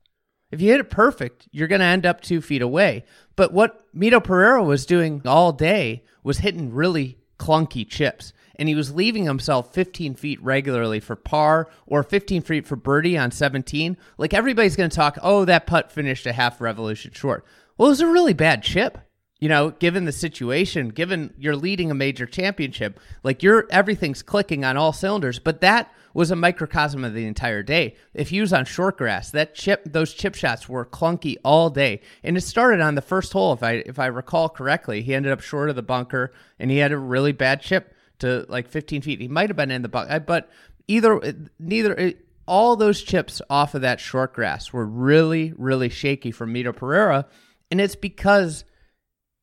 [0.51, 3.03] If you hit it perfect, you're going to end up two feet away.
[3.35, 8.33] But what Mito Pereira was doing all day was hitting really clunky chips.
[8.55, 13.17] And he was leaving himself 15 feet regularly for par or 15 feet for birdie
[13.17, 13.95] on 17.
[14.17, 17.45] Like everybody's going to talk, oh, that putt finished a half revolution short.
[17.77, 18.97] Well, it was a really bad chip
[19.39, 24.65] you know, given the situation, given you're leading a major championship, like you're everything's clicking
[24.65, 25.39] on all cylinders.
[25.39, 27.95] But that was a microcosm of the entire day.
[28.13, 32.01] If he was on short grass, that chip, those chip shots were clunky all day,
[32.23, 33.53] and it started on the first hole.
[33.53, 36.77] If I if I recall correctly, he ended up short of the bunker, and he
[36.77, 39.21] had a really bad chip to like 15 feet.
[39.21, 40.49] He might have been in the bunker, but
[40.87, 42.13] either neither.
[42.45, 47.25] all those chips off of that short grass were really, really shaky for Mito Pereira,
[47.71, 48.65] and it's because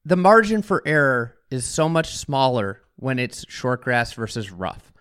[0.07, 4.92] the margin for error is so much smaller when it's short grass versus rough.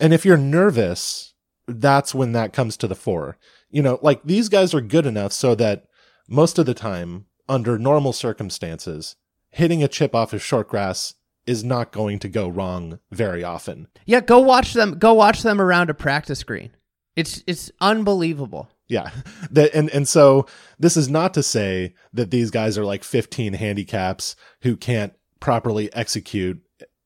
[0.00, 1.34] And if you're nervous,
[1.68, 3.38] that's when that comes to the fore.
[3.70, 5.84] You know, like these guys are good enough so that
[6.28, 9.14] most of the time, under normal circumstances,
[9.50, 11.14] hitting a chip off of short grass
[11.46, 13.86] is not going to go wrong very often.
[14.04, 16.70] Yeah, go watch them go watch them around a practice green.
[17.14, 18.68] It's it's unbelievable.
[18.88, 19.10] Yeah.
[19.50, 20.46] That and and so
[20.78, 25.92] this is not to say that these guys are like 15 handicaps who can't properly
[25.94, 26.60] execute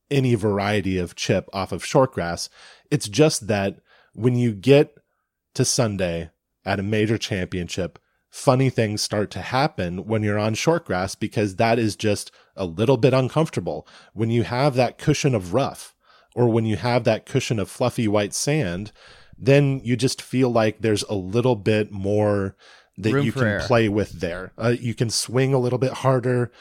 [0.09, 2.49] any variety of chip off of short grass.
[2.89, 3.81] It's just that
[4.13, 4.95] when you get
[5.53, 6.31] to Sunday
[6.65, 7.99] at a major championship,
[8.29, 12.65] funny things start to happen when you're on short grass because that is just a
[12.65, 13.87] little bit uncomfortable.
[14.13, 15.95] When you have that cushion of rough
[16.35, 18.91] or when you have that cushion of fluffy white sand,
[19.39, 22.55] then you just feel like there's a little bit more
[22.97, 23.59] that Room you can air.
[23.61, 24.51] play with there.
[24.57, 26.51] Uh, you can swing a little bit harder.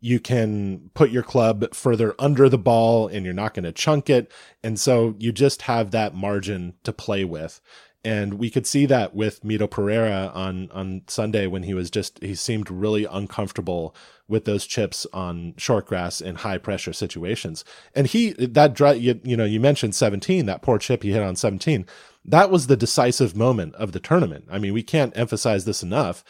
[0.00, 4.08] You can put your club further under the ball and you're not going to chunk
[4.08, 4.30] it.
[4.62, 7.60] And so you just have that margin to play with.
[8.04, 12.20] And we could see that with Mito Pereira on, on Sunday when he was just,
[12.20, 13.94] he seemed really uncomfortable
[14.26, 17.64] with those chips on short grass in high pressure situations.
[17.94, 21.36] And he, that, you, you know, you mentioned 17, that poor chip he hit on
[21.36, 21.86] 17
[22.24, 24.46] that was the decisive moment of the tournament.
[24.50, 26.24] I mean, we can't emphasize this enough.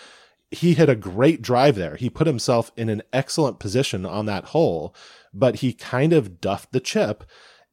[0.50, 1.96] He hit a great drive there.
[1.96, 4.94] He put himself in an excellent position on that hole,
[5.32, 7.24] but he kind of duffed the chip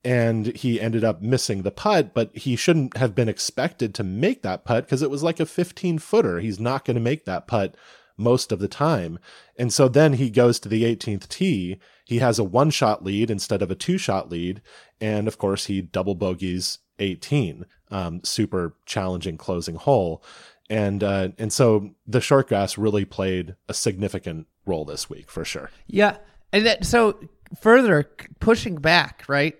[0.04, 4.43] and he ended up missing the putt, but he shouldn't have been expected to make
[4.43, 6.39] that putt because it was like a 15 footer.
[6.39, 7.76] He's not going to make that putt
[8.18, 9.20] most of the time.
[9.58, 11.80] And so then he goes to the 18th tee.
[12.06, 14.62] He has a one shot lead instead of a two shot lead.
[15.02, 20.24] And of course, he double bogeys 18 um, super challenging closing hole.
[20.70, 25.43] And uh, and so the short grass really played a significant role this week for
[25.43, 25.72] sure.
[25.88, 26.18] Yeah,
[26.54, 27.20] and that, so
[27.60, 28.08] further
[28.39, 29.58] pushing back, right?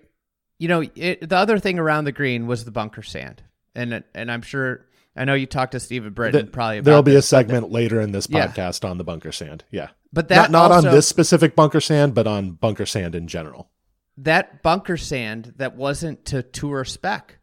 [0.60, 3.42] You know, it, the other thing around the green was the bunker sand,
[3.74, 4.86] and and I'm sure
[5.16, 6.80] I know you talked to Stephen Britton the, probably.
[6.80, 8.90] there'll be this, a segment later in this podcast yeah.
[8.90, 9.64] on the bunker sand.
[9.70, 13.14] Yeah, but that not, not also, on this specific bunker sand, but on bunker sand
[13.14, 13.70] in general.
[14.18, 17.38] That bunker sand that wasn't to tour spec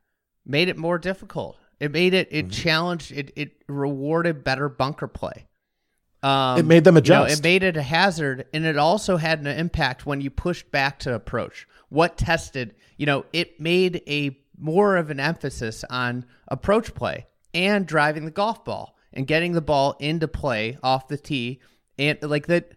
[0.45, 1.57] made it more difficult.
[1.80, 2.51] It made it it mm-hmm.
[2.51, 5.47] challenged it it rewarded better bunker play.
[6.24, 7.30] Um, it made them adjust.
[7.30, 10.30] You know, it made it a hazard, and it also had an impact when you
[10.30, 11.68] pushed back to approach.
[11.90, 17.86] What tested, you know, it made a more of an emphasis on approach play and
[17.86, 21.60] driving the golf ball and getting the ball into play off the tee,
[21.98, 22.72] and like that.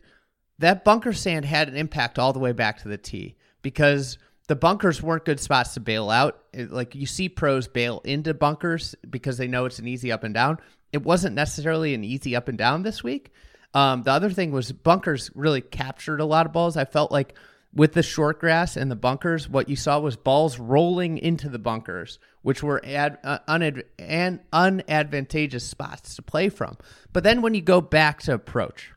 [0.59, 4.57] That bunker sand had an impact all the way back to the tee because the
[4.57, 6.43] bunkers weren't good spots to bail out.
[6.53, 10.25] It, like you see pros bail into bunkers because they know it's an easy up
[10.25, 10.59] and down.
[10.93, 13.33] It wasn't necessarily an easy up and down this week.
[13.75, 16.77] Um, the other thing was bunkers really captured a lot of balls.
[16.77, 17.35] I felt like
[17.75, 21.59] with the short grass and the bunkers, what you saw was balls rolling into the
[21.59, 26.77] bunkers, which were ad, uh, unad, an unadvantageous spots to play from.
[27.13, 28.93] But then when you go back to approach,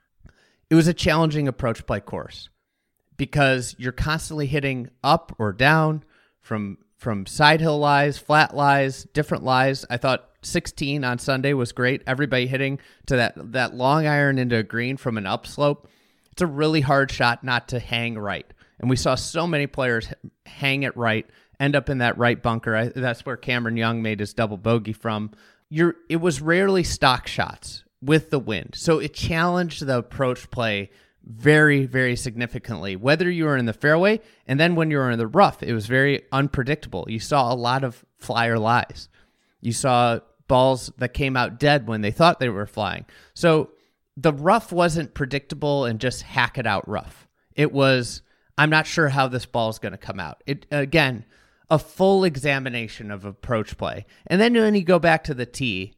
[0.69, 2.49] it was a challenging approach play course
[3.15, 6.03] because you're constantly hitting up or down
[6.41, 9.85] from from side hill lies, flat lies, different lies.
[9.89, 12.01] I thought 16 on Sunday was great.
[12.07, 15.87] Everybody hitting to that that long iron into a green from an upslope.
[16.31, 18.51] It's a really hard shot not to hang right.
[18.79, 20.07] And we saw so many players
[20.45, 21.25] hang it right,
[21.59, 22.75] end up in that right bunker.
[22.75, 25.31] I, that's where Cameron Young made his double bogey from.
[25.69, 28.75] You're, it was rarely stock shots with the wind.
[28.75, 30.89] So it challenged the approach play
[31.25, 32.95] very, very significantly.
[32.95, 35.73] Whether you were in the fairway and then when you were in the rough, it
[35.73, 37.05] was very unpredictable.
[37.07, 39.07] You saw a lot of flyer lies.
[39.61, 40.19] You saw
[40.49, 43.05] balls that came out dead when they thought they were flying.
[43.33, 43.69] So
[44.17, 47.27] the rough wasn't predictable and just hack it out rough.
[47.55, 48.21] It was,
[48.57, 50.43] I'm not sure how this ball is going to come out.
[50.45, 51.25] It again,
[51.69, 54.05] a full examination of approach play.
[54.27, 55.95] And then when you go back to the tee,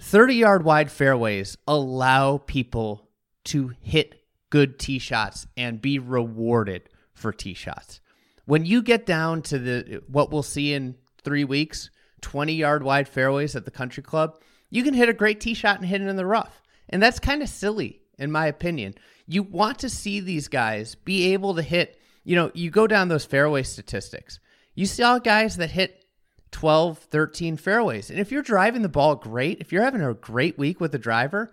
[0.00, 3.08] 30 yard wide fairways allow people
[3.44, 8.00] to hit good tee shots and be rewarded for tee shots.
[8.44, 11.90] When you get down to the what we'll see in 3 weeks,
[12.20, 14.40] 20 yard wide fairways at the country club,
[14.70, 16.62] you can hit a great tee shot and hit it in the rough.
[16.88, 18.94] And that's kind of silly in my opinion.
[19.26, 23.08] You want to see these guys be able to hit, you know, you go down
[23.08, 24.38] those fairway statistics.
[24.74, 26.04] You saw guys that hit
[26.52, 28.10] 12, 13 fairways.
[28.10, 30.98] And if you're driving the ball great, if you're having a great week with the
[30.98, 31.52] driver,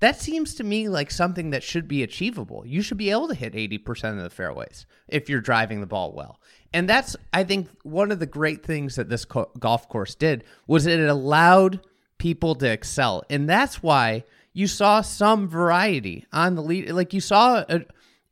[0.00, 2.64] that seems to me like something that should be achievable.
[2.64, 6.12] You should be able to hit 80% of the fairways if you're driving the ball
[6.12, 6.40] well.
[6.72, 10.44] And that's, I think, one of the great things that this co- golf course did
[10.66, 11.80] was it allowed
[12.18, 13.24] people to excel.
[13.28, 14.24] And that's why
[14.58, 16.90] you saw some variety on the lead.
[16.90, 17.82] Like you saw a,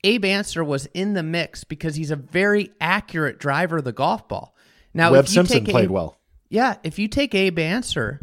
[0.02, 4.26] Abe Ancer was in the mix because he's a very accurate driver of the golf
[4.26, 4.52] ball.
[4.92, 6.16] Now, Webb Simpson played well.
[6.48, 8.20] Yeah, if you take Abe Ancer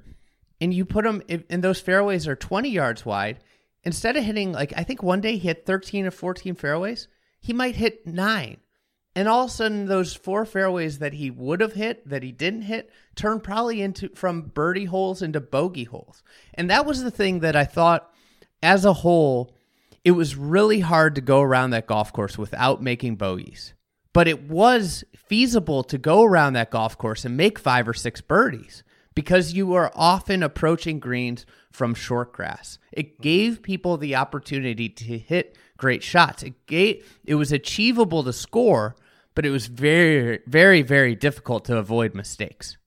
[0.60, 3.40] and you put them in those fairways are 20 yards wide
[3.84, 7.10] instead of hitting like i think one day he hit 13 or 14 fairways
[7.42, 8.58] he might hit nine
[9.16, 12.32] and all of a sudden those four fairways that he would have hit that he
[12.32, 17.12] didn't hit turned probably into from birdie holes into bogey holes and that was the
[17.12, 18.12] thing that i thought
[18.62, 19.56] as a whole
[20.04, 23.74] it was really hard to go around that golf course without making bogeys
[24.14, 28.22] but it was feasible to go around that golf course and make five or six
[28.22, 28.84] birdies
[29.16, 32.78] because you are often approaching greens from short grass.
[32.92, 36.44] It gave people the opportunity to hit great shots.
[36.44, 38.96] It gave it was achievable to score,
[39.36, 42.78] but it was very very very difficult to avoid mistakes.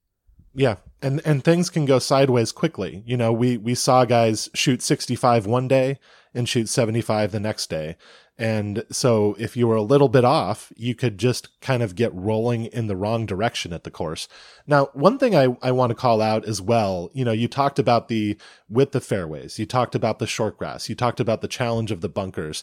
[0.54, 3.02] Yeah, and and things can go sideways quickly.
[3.06, 5.98] You know, we we saw guys shoot 65 one day
[6.34, 7.96] and shoot 75 the next day.
[8.38, 12.14] And so if you were a little bit off, you could just kind of get
[12.14, 14.28] rolling in the wrong direction at the course.
[14.66, 17.78] Now, one thing I, I want to call out as well, you know, you talked
[17.78, 18.36] about the
[18.68, 22.02] width of fairways, you talked about the short grass, you talked about the challenge of
[22.02, 22.62] the bunkers.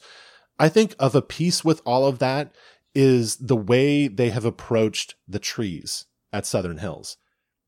[0.60, 2.54] I think of a piece with all of that
[2.96, 7.18] is the way they have approached the trees at Southern Hills.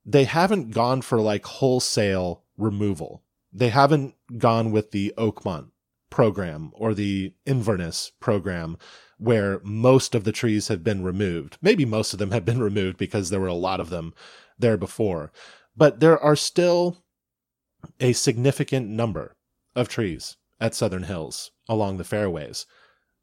[0.06, 3.24] They haven't gone for like wholesale removal.
[3.52, 5.70] They haven't gone with the Oakmont
[6.10, 8.78] program or the Inverness program
[9.18, 11.58] where most of the trees have been removed.
[11.62, 14.14] Maybe most of them have been removed because there were a lot of them
[14.60, 15.32] there before.
[15.76, 16.98] But there are still
[18.00, 19.36] a significant number
[19.76, 22.66] of trees at Southern Hills along the fairways,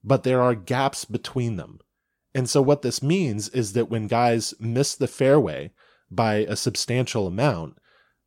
[0.05, 1.79] but there are gaps between them.
[2.35, 5.73] And so what this means is that when guys miss the fairway
[6.11, 7.77] by a substantial amount,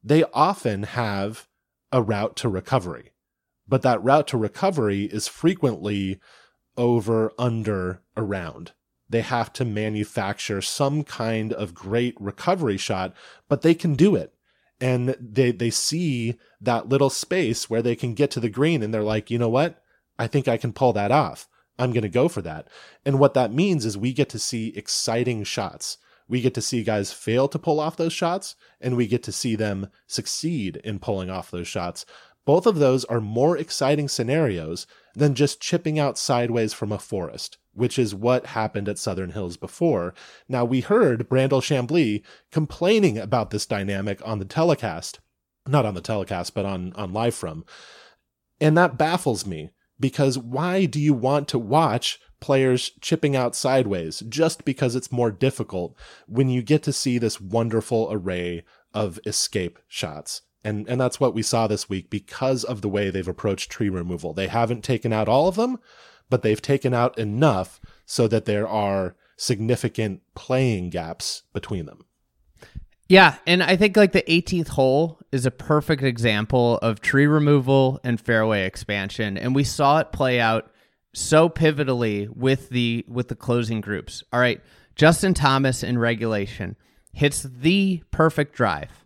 [0.04, 1.48] they often have
[1.92, 3.12] a route to recovery
[3.68, 6.20] but that route to recovery is frequently
[6.78, 8.74] over, under, around.
[9.10, 13.14] They have to manufacture some kind of great recovery shot,
[13.48, 14.34] but they can do it.
[14.82, 18.94] And they, they see that little space where they can get to the green and
[18.94, 19.82] they're like, you know what?
[20.20, 21.48] I think I can pull that off.
[21.78, 22.68] I'm going to go for that.
[23.06, 25.98] And what that means is we get to see exciting shots.
[26.28, 29.32] We get to see guys fail to pull off those shots, and we get to
[29.32, 32.06] see them succeed in pulling off those shots.
[32.46, 37.58] Both of those are more exciting scenarios than just chipping out sideways from a forest,
[37.74, 40.14] which is what happened at Southern Hills before.
[40.48, 45.20] Now, we heard Brandel Chamblee complaining about this dynamic on the telecast,
[45.68, 47.66] not on the telecast, but on, on live from.
[48.62, 54.22] And that baffles me because why do you want to watch players chipping out sideways
[54.30, 55.96] just because it's more difficult
[56.28, 60.42] when you get to see this wonderful array of escape shots?
[60.64, 63.90] And, and that's what we saw this week because of the way they've approached tree
[63.90, 64.34] removal.
[64.34, 65.80] They haven't taken out all of them,
[66.30, 72.06] but they've taken out enough so that there are significant playing gaps between them.
[73.08, 78.00] Yeah, and I think like the 18th hole is a perfect example of tree removal
[78.04, 80.72] and fairway expansion, and we saw it play out
[81.14, 84.24] so pivotally with the with the closing groups.
[84.34, 84.60] All right,
[84.96, 86.76] Justin Thomas in regulation
[87.14, 89.06] hits the perfect drive.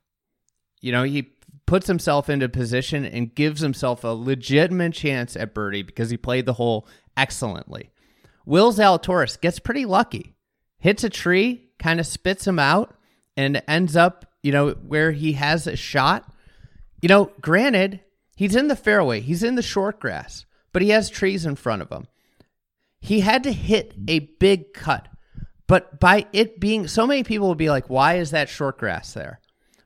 [0.81, 1.33] You know, he
[1.65, 6.45] puts himself into position and gives himself a legitimate chance at birdie because he played
[6.45, 6.87] the hole
[7.17, 7.91] excellently.
[8.45, 10.35] Will Zalatoris gets pretty lucky,
[10.79, 12.95] hits a tree, kind of spits him out,
[13.39, 16.29] and ends up, you know, where he has a shot.
[17.01, 18.01] You know, granted,
[18.35, 21.81] he's in the fairway, he's in the short grass, but he has trees in front
[21.81, 22.07] of him.
[22.99, 25.07] He had to hit a big cut.
[25.67, 29.13] But by it being so many people would be like, why is that short grass
[29.13, 29.39] there?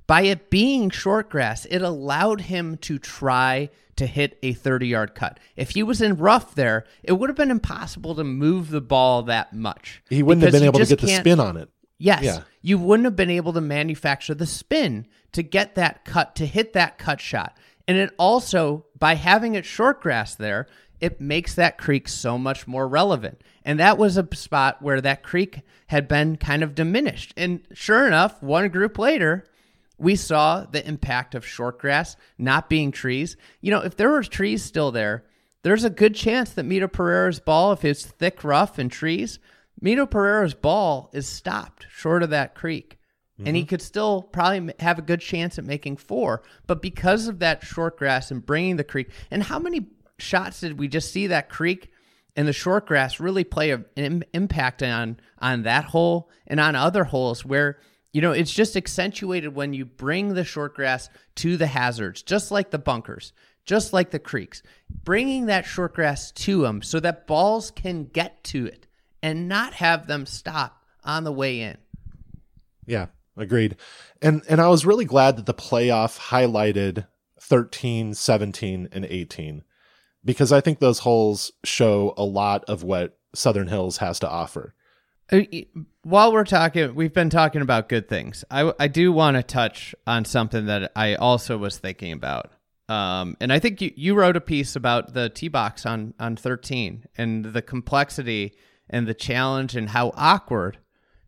[0.08, 5.14] By it being short grass, it allowed him to try to hit a 30 yard
[5.14, 5.39] cut.
[5.56, 9.22] If he was in rough there, it would have been impossible to move the ball
[9.24, 10.01] that much.
[10.10, 11.70] He wouldn't have been able to get the spin on it.
[11.98, 12.24] Yes.
[12.24, 12.41] Yeah.
[12.62, 16.74] You wouldn't have been able to manufacture the spin to get that cut, to hit
[16.74, 17.58] that cut shot.
[17.88, 20.68] And it also, by having it short grass there,
[21.02, 23.41] it makes that creek so much more relevant.
[23.66, 27.34] And that was a spot where that creek had been kind of diminished.
[27.36, 29.46] And sure enough, one group later,
[29.98, 33.36] we saw the impact of short grass not being trees.
[33.62, 35.26] You know, if there were trees still there,
[35.64, 39.39] there's a good chance that Mito Pereira's ball, if it's thick, rough, and trees,
[39.82, 42.99] Mito Pereira's ball is stopped short of that creek.
[43.39, 43.47] Mm-hmm.
[43.47, 46.43] And he could still probably have a good chance at making four.
[46.67, 49.88] But because of that short grass and bringing the creek, and how many
[50.19, 51.91] shots did we just see that creek
[52.36, 57.03] and the short grass really play an impact on on that hole and on other
[57.03, 57.80] holes where
[58.13, 62.51] you know, it's just accentuated when you bring the short grass to the hazards, just
[62.51, 63.34] like the bunkers,
[63.65, 64.61] just like the creeks.
[65.03, 68.86] Bringing that short grass to them so that balls can get to it
[69.24, 71.78] and not have them stop on the way in.
[72.86, 73.78] Yeah, agreed.
[74.21, 77.07] And and I was really glad that the playoff highlighted
[77.39, 79.63] 13, 17 and 18
[80.24, 84.76] because I think those holes show a lot of what Southern Hills has to offer.
[85.32, 85.41] Uh,
[86.03, 88.43] while we're talking, we've been talking about good things.
[88.51, 92.51] I, I do want to touch on something that I also was thinking about.
[92.89, 96.36] Um, and I think you, you wrote a piece about the tee box on, on
[96.36, 98.53] 13 and the complexity
[98.94, 100.78] and the challenge and how awkward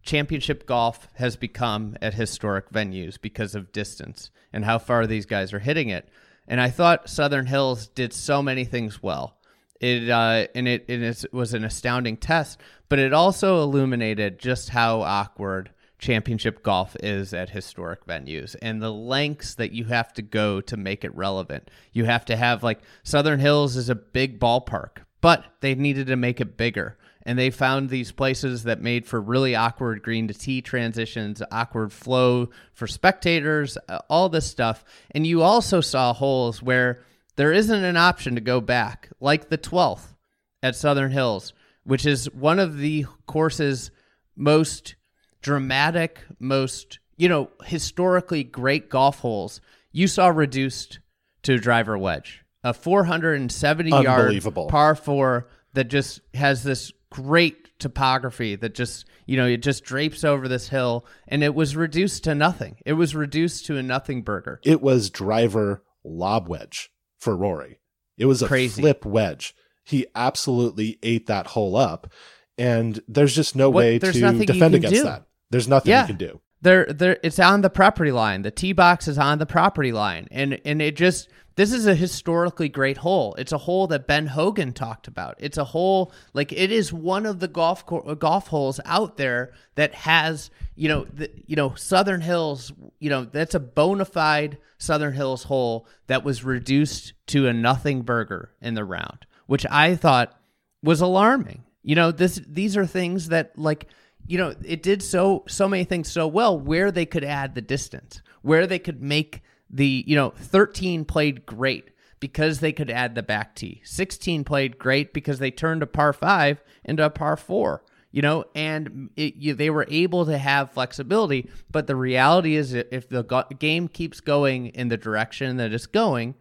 [0.03, 5.51] championship golf has become at historic venues because of distance and how far these guys
[5.51, 6.07] are hitting it.
[6.47, 9.37] And I thought Southern Hills did so many things well.
[9.81, 15.01] It uh, and it, it was an astounding test, but it also illuminated just how
[15.01, 20.61] awkward championship golf is at historic venues and the lengths that you have to go
[20.61, 21.71] to make it relevant.
[21.93, 26.15] You have to have like Southern Hills is a big ballpark, but they needed to
[26.15, 26.99] make it bigger.
[27.25, 31.91] And they found these places that made for really awkward green to tee transitions, awkward
[31.91, 34.83] flow for spectators, uh, all this stuff.
[35.11, 37.01] And you also saw holes where
[37.35, 40.15] there isn't an option to go back, like the 12th
[40.61, 41.53] at Southern Hills,
[41.83, 43.91] which is one of the course's
[44.35, 44.95] most
[45.41, 49.61] dramatic, most, you know, historically great golf holes.
[49.91, 50.99] You saw reduced
[51.43, 58.73] to driver wedge, a 470 yard par four that just has this great topography that
[58.73, 62.77] just you know it just drapes over this hill and it was reduced to nothing
[62.85, 66.89] it was reduced to a nothing burger it was driver lob wedge
[67.25, 67.79] for Rory.
[68.17, 68.81] It was a Crazy.
[68.81, 69.53] flip wedge.
[69.83, 72.11] He absolutely ate that hole up,
[72.57, 75.03] and there's just no what, way to defend against do.
[75.03, 75.25] that.
[75.49, 76.03] There's nothing yeah.
[76.03, 76.41] you can do.
[76.61, 77.19] There, there.
[77.21, 78.41] It's on the property line.
[78.41, 81.95] The tee box is on the property line, and and it just this is a
[81.95, 83.33] historically great hole.
[83.37, 85.35] It's a hole that Ben Hogan talked about.
[85.39, 89.53] It's a hole like it is one of the golf uh, golf holes out there
[89.75, 92.73] that has you know the, you know Southern Hills.
[92.99, 98.01] You know that's a bona fide Southern Hills hole that was reduced to a nothing
[98.01, 100.37] burger in the round, which I thought
[100.83, 101.63] was alarming.
[101.83, 103.87] You know this these are things that like
[104.27, 107.61] you know it did so so many things so well where they could add the
[107.61, 109.41] distance, where they could make
[109.75, 113.81] the, you know, 13 played great because they could add the back tee.
[113.83, 117.83] 16 played great because they turned a par 5 into a par 4
[118.15, 121.49] you know, and it, you, they were able to have flexibility.
[121.69, 125.85] But the reality is, if the go- game keeps going in the direction that it's
[125.85, 126.35] going,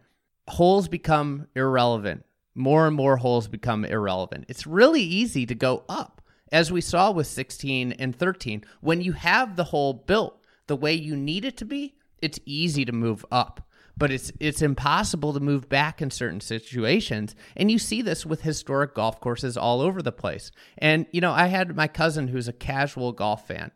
[0.47, 2.23] holes become irrelevant.
[2.55, 4.45] More and more holes become irrelevant.
[4.47, 8.63] It's really easy to go up, as we saw with 16 and 13.
[8.79, 11.95] When you have the hole built the way you need it to be,
[12.25, 13.61] it's easy to move up.
[13.97, 17.33] but it's it's impossible to move back in certain situations.
[17.55, 20.51] And you see this with historic golf courses all over the place.
[20.77, 23.71] And you know, I had my cousin who's a casual golf fan,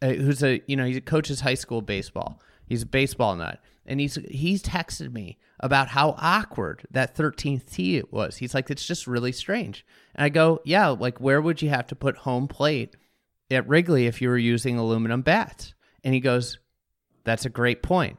[0.00, 2.40] uh, who's a you know he coaches high school baseball.
[2.66, 8.02] He's a baseball nut, and he's he's texted me about how awkward that 13th tee
[8.10, 8.38] was.
[8.38, 9.84] He's like, it's just really strange.
[10.14, 12.96] And I go, yeah, like where would you have to put home plate
[13.50, 15.74] at Wrigley if you were using aluminum bats?
[16.02, 16.58] And he goes,
[17.24, 18.18] that's a great point.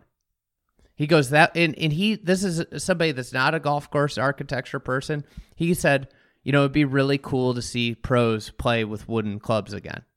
[0.95, 4.80] He goes that and, and he this is somebody that's not a golf course architecture
[4.80, 5.24] person.
[5.56, 6.10] He said,
[6.43, 10.04] you know, it'd be really cool to see pros play with wooden clubs again.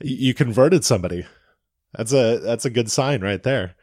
[0.00, 1.26] You converted somebody.
[1.94, 3.74] That's a that's a good sign right there.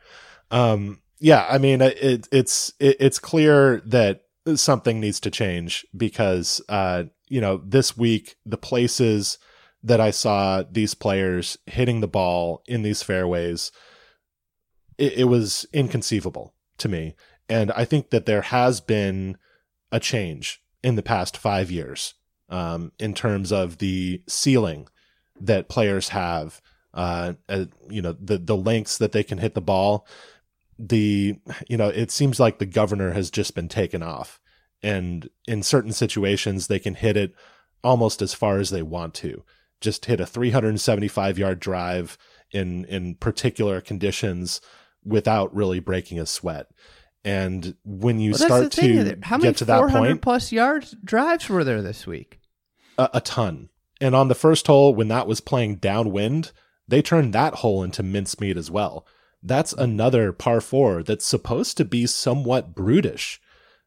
[0.50, 4.24] Um, yeah, I mean, it, it's it, it's clear that
[4.56, 9.38] something needs to change because uh, you know this week the places
[9.84, 13.72] that I saw these players hitting the ball in these fairways,
[14.98, 17.16] it, it was inconceivable to me,
[17.50, 19.38] and I think that there has been
[19.92, 22.14] a change in the past five years
[22.50, 24.88] um, in terms of the ceiling
[25.40, 26.62] that players have
[26.94, 30.06] uh, uh, you know the the lengths that they can hit the ball.
[30.78, 34.40] The you know it seems like the governor has just been taken off.
[34.84, 37.36] And in certain situations they can hit it
[37.84, 39.44] almost as far as they want to
[39.82, 42.18] just hit a 375 yard drive
[42.52, 44.62] in in particular conditions
[45.04, 46.68] without really breaking a sweat.
[47.24, 50.96] And when you Well, start to How many get to that 400 point plus yards
[51.04, 52.40] drives were there this week?
[52.98, 53.70] a, a ton.
[54.00, 56.52] And on the first hole when that was playing downwind
[56.88, 59.06] they turned that hole into mincemeat as well.
[59.42, 63.40] That's another par four that's supposed to be somewhat brutish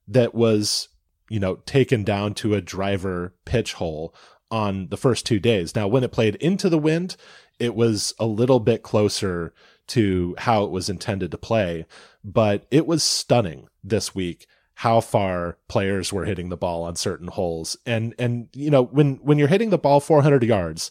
[0.09, 0.89] that was
[1.29, 4.15] you know taken down to a driver pitch hole
[4.55, 5.75] on the first two days.
[5.75, 7.17] Now when it played into the wind
[7.59, 9.53] it was a little bit closer
[9.87, 11.87] to how it was intended to play
[12.23, 17.29] but it was stunning this week how far players were hitting the ball on certain
[17.29, 17.77] holes.
[17.87, 20.91] And and you know when when you're hitting the ball 400 yards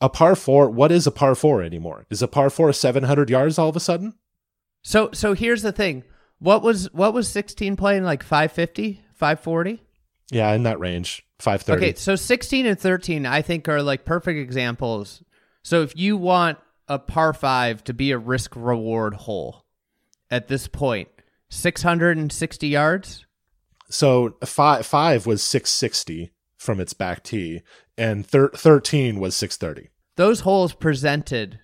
[0.00, 2.06] a par 4 what is a par 4 anymore?
[2.10, 4.14] Is a par 4 700 yards all of a sudden?
[4.82, 6.04] So so here's the thing.
[6.38, 9.82] What was what was 16 playing like 550, 540?
[10.30, 14.38] yeah in that range 530 Okay, so 16 and 13 I think are like perfect
[14.38, 15.22] examples.
[15.62, 16.58] So if you want
[16.88, 19.64] a par 5 to be a risk reward hole
[20.30, 21.08] at this point,
[21.50, 23.26] 660 yards?
[23.88, 27.62] so 5 5 was 660 from its back tee
[27.96, 31.60] and thir- 13 was 630 those holes presented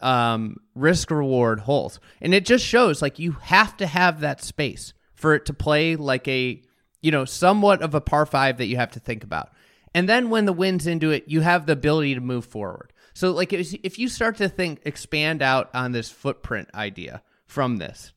[0.00, 2.00] um, risk reward holes.
[2.20, 5.96] And it just shows like you have to have that space for it to play
[5.96, 6.62] like a,
[7.00, 9.50] you know, somewhat of a par five that you have to think about.
[9.94, 12.92] And then when the wind's into it, you have the ability to move forward.
[13.14, 18.12] So, like, if you start to think, expand out on this footprint idea from this,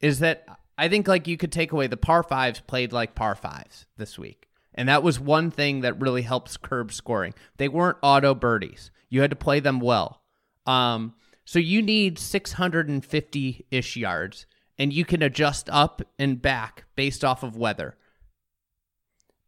[0.00, 0.46] is that
[0.76, 4.18] I think like you could take away the par fives played like par fives this
[4.18, 4.48] week.
[4.74, 7.32] And that was one thing that really helps curb scoring.
[7.58, 8.90] They weren't auto birdies.
[9.08, 10.20] You had to play them well.
[10.66, 11.14] Um,
[11.44, 14.46] so you need 650 ish yards,
[14.78, 17.96] and you can adjust up and back based off of weather.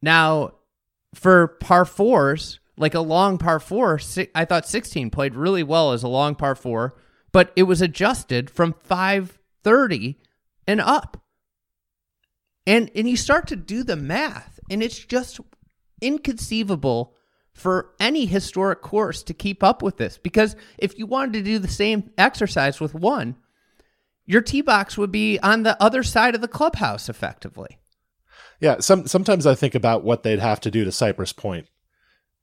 [0.03, 0.53] Now,
[1.15, 4.01] for par fours, like a long par four,
[4.35, 6.97] I thought 16 played really well as a long par four,
[7.33, 10.19] but it was adjusted from 530
[10.67, 11.23] and up.
[12.67, 15.41] And and you start to do the math, and it's just
[16.03, 17.15] inconceivable
[17.53, 20.19] for any historic course to keep up with this.
[20.19, 23.37] Because if you wanted to do the same exercise with one,
[24.27, 27.79] your tee box would be on the other side of the clubhouse effectively.
[28.61, 31.69] Yeah, some sometimes I think about what they'd have to do to Cypress Point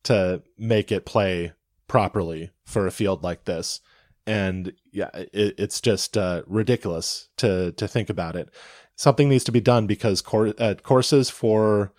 [0.04, 1.54] to make it play
[1.88, 3.82] properly for a field like this,
[4.28, 8.50] and yeah, it, it's just uh, ridiculous to to think about it.
[8.96, 11.94] Something needs to be done because cour- uh, courses for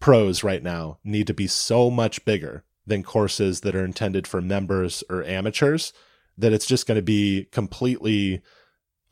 [0.00, 4.40] pros right now need to be so much bigger than courses that are intended for
[4.40, 5.92] members or amateurs
[6.36, 8.42] that it's just going to be completely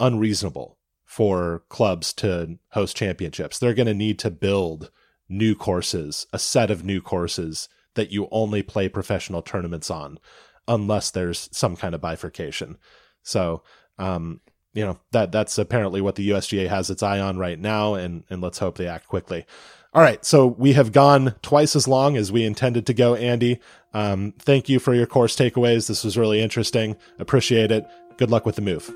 [0.01, 0.79] unreasonable
[1.13, 3.59] for clubs to host championships.
[3.59, 4.91] They're going to need to build
[5.29, 10.19] new courses, a set of new courses that you only play professional tournaments on,
[10.67, 12.79] unless there's some kind of bifurcation.
[13.23, 13.63] So,
[13.99, 14.41] um,
[14.73, 18.25] you know that that's apparently what the USGA has its eye on right now, and
[18.31, 19.45] and let's hope they act quickly.
[19.93, 23.61] All right, so we have gone twice as long as we intended to go, Andy.
[23.93, 25.89] Um, thank you for your course takeaways.
[25.89, 26.97] This was really interesting.
[27.19, 27.87] Appreciate it.
[28.17, 28.91] Good luck with the move.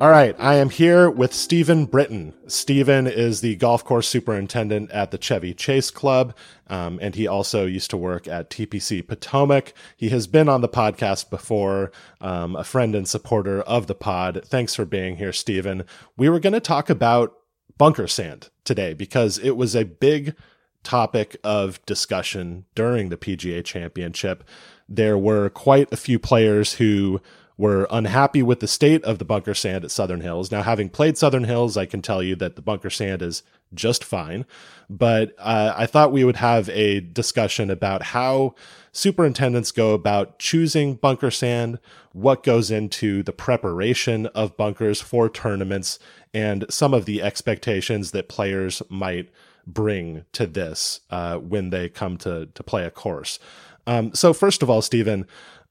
[0.00, 2.32] All right, I am here with Stephen Britton.
[2.46, 6.34] Stephen is the golf course superintendent at the Chevy Chase Club,
[6.68, 9.74] um, and he also used to work at TPC Potomac.
[9.98, 14.40] He has been on the podcast before, um, a friend and supporter of the pod.
[14.46, 15.84] Thanks for being here, Stephen.
[16.16, 17.34] We were going to talk about
[17.76, 20.34] bunker sand today because it was a big
[20.82, 24.44] topic of discussion during the PGA Championship.
[24.88, 27.20] There were quite a few players who
[27.60, 30.50] were unhappy with the state of the bunker sand at Southern Hills.
[30.50, 33.42] Now, having played Southern Hills, I can tell you that the bunker sand is
[33.74, 34.46] just fine.
[34.88, 38.54] But uh, I thought we would have a discussion about how
[38.92, 41.78] superintendents go about choosing bunker sand,
[42.14, 45.98] what goes into the preparation of bunkers for tournaments,
[46.32, 49.28] and some of the expectations that players might
[49.66, 53.38] bring to this uh, when they come to to play a course.
[53.86, 55.26] Um, so, first of all, Stephen,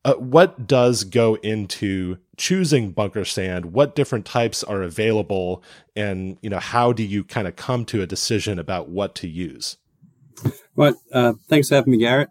[0.06, 3.74] uh, what does go into choosing bunker sand?
[3.74, 5.62] What different types are available,
[5.96, 9.28] and you know how do you kind of come to a decision about what to
[9.28, 9.78] use?
[10.76, 10.96] Right.
[11.12, 12.30] Uh, thanks for having me, Garrett.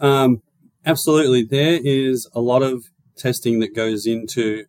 [0.00, 0.42] Um,
[0.84, 2.84] absolutely, there is a lot of
[3.16, 4.64] testing that goes into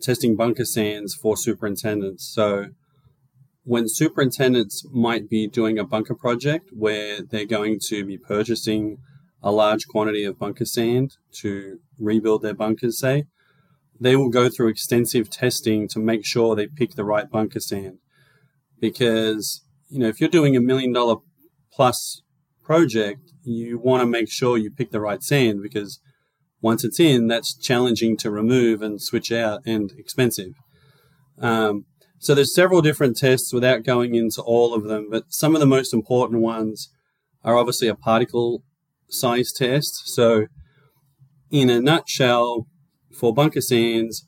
[0.00, 2.24] testing bunker sands for superintendents.
[2.32, 2.66] So
[3.64, 8.98] when superintendents might be doing a bunker project where they're going to be purchasing
[9.42, 13.24] a large quantity of bunker sand to rebuild their bunkers, say,
[14.00, 17.98] they will go through extensive testing to make sure they pick the right bunker sand.
[18.80, 21.16] Because, you know, if you're doing a million dollar
[21.72, 22.22] plus
[22.62, 26.00] project, you want to make sure you pick the right sand because
[26.60, 30.52] once it's in, that's challenging to remove and switch out and expensive.
[31.38, 31.86] Um,
[32.18, 35.66] so there's several different tests without going into all of them, but some of the
[35.66, 36.88] most important ones
[37.42, 38.62] are obviously a particle
[39.12, 40.08] size test.
[40.08, 40.46] So,
[41.50, 42.66] in a nutshell,
[43.12, 44.26] for bunker sands,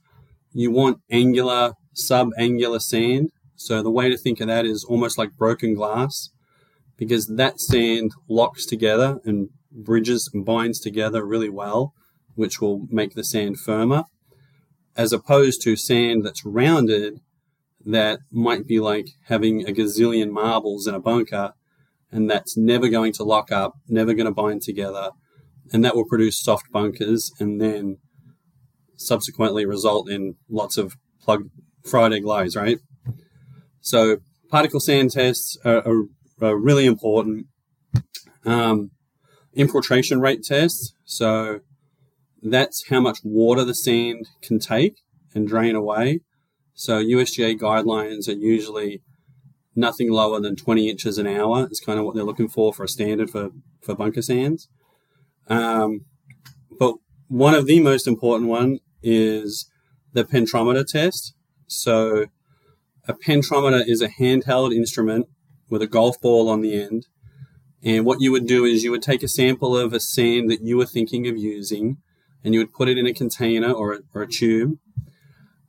[0.52, 3.30] you want angular, sub-angular sand.
[3.56, 6.30] So the way to think of that is almost like broken glass,
[6.96, 11.92] because that sand locks together and bridges and binds together really well,
[12.34, 14.04] which will make the sand firmer,
[14.96, 17.20] as opposed to sand that's rounded
[17.84, 21.52] that might be like having a gazillion marbles in a bunker
[22.14, 25.10] and that's never going to lock up, never going to bind together,
[25.72, 27.98] and that will produce soft bunkers and then
[28.96, 31.48] subsequently result in lots of plug
[31.84, 32.78] fried egg lays, right?
[33.80, 36.04] So particle sand tests are, are,
[36.40, 37.46] are really important.
[38.46, 38.92] Um,
[39.52, 41.60] infiltration rate tests, so
[42.40, 44.94] that's how much water the sand can take
[45.34, 46.20] and drain away.
[46.74, 49.02] So USGA guidelines are usually
[49.76, 52.84] nothing lower than 20 inches an hour is kind of what they're looking for for
[52.84, 53.50] a standard for,
[53.82, 54.68] for bunker sands.
[55.48, 56.06] Um,
[56.78, 56.94] but
[57.28, 59.68] one of the most important one is
[60.12, 61.34] the pentrometer test.
[61.66, 62.26] So
[63.06, 65.26] a pentrometer is a handheld instrument
[65.68, 67.06] with a golf ball on the end.
[67.82, 70.62] And what you would do is you would take a sample of a sand that
[70.62, 71.98] you were thinking of using
[72.42, 74.78] and you would put it in a container or a, or a tube.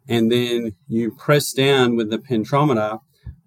[0.07, 2.99] And then you press down with the pentrometer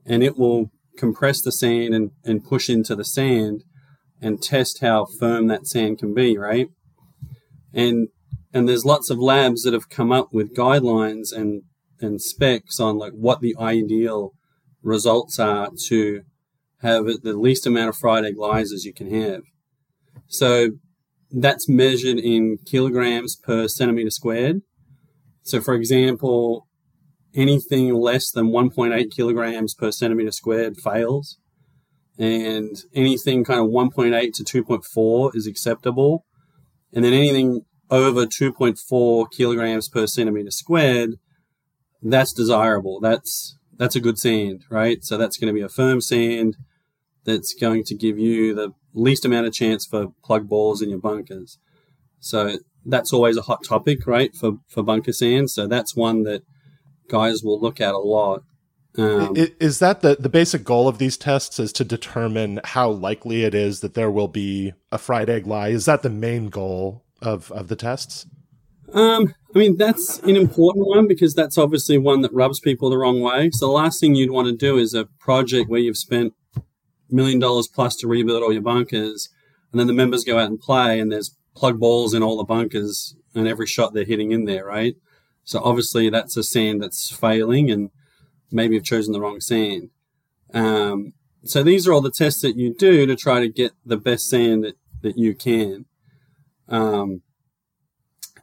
[0.08, 3.62] and it will compress the sand and, and push into the sand
[4.20, 6.68] and test how firm that sand can be, right?
[7.72, 8.08] And
[8.52, 11.62] and there's lots of labs that have come up with guidelines and
[12.00, 14.32] and specs on like what the ideal
[14.82, 16.22] results are to
[16.80, 19.42] have the least amount of fried egg lies you can have.
[20.28, 20.70] So
[21.30, 24.62] that's measured in kilograms per centimeter squared.
[25.42, 26.67] So for example,
[27.34, 31.38] anything less than 1.8 kilograms per centimeter squared fails.
[32.18, 36.24] And anything kind of 1.8 to 2.4 is acceptable.
[36.92, 41.10] And then anything over 2.4 kilograms per centimeter squared,
[42.02, 43.00] that's desirable.
[43.00, 45.04] That's, that's a good sand, right?
[45.04, 46.56] So that's going to be a firm sand
[47.24, 50.98] that's going to give you the least amount of chance for plug balls in your
[50.98, 51.58] bunkers.
[52.20, 54.34] So that's always a hot topic, right?
[54.34, 55.50] For, for bunker sand.
[55.50, 56.42] So that's one that
[57.08, 58.42] guys will look at a lot.
[58.96, 63.44] Um, is that the, the basic goal of these tests is to determine how likely
[63.44, 65.68] it is that there will be a fried egg lie?
[65.68, 68.26] Is that the main goal of, of the tests?
[68.92, 72.98] Um, I mean, that's an important one because that's obviously one that rubs people the
[72.98, 73.50] wrong way.
[73.52, 76.34] So the last thing you'd want to do is a project where you've spent
[77.10, 79.28] million dollars plus to rebuild all your bunkers,
[79.72, 82.44] and then the members go out and play, and there's plug balls in all the
[82.44, 84.96] bunkers, and every shot they're hitting in there, right?
[85.48, 87.88] So obviously that's a sand that's failing and
[88.52, 89.88] maybe you've chosen the wrong sand.
[90.52, 93.96] Um, so these are all the tests that you do to try to get the
[93.96, 95.86] best sand that, that you can.
[96.68, 97.22] Um,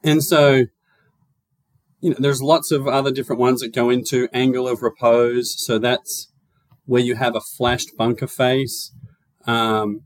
[0.04, 0.66] and so,
[2.02, 5.54] you know, there's lots of other different ones that go into angle of repose.
[5.64, 6.32] So that's
[6.86, 8.92] where you have a flashed bunker face
[9.46, 10.06] um,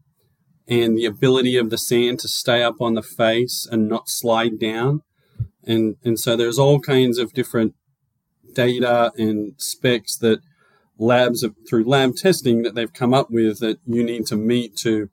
[0.67, 4.59] and the ability of the sand to stay up on the face and not slide
[4.59, 5.03] down.
[5.69, 7.75] And, and so there's all kinds of different
[8.53, 10.39] data and specs that
[10.97, 15.09] labs through lab testing that they've come up with that you need to meet to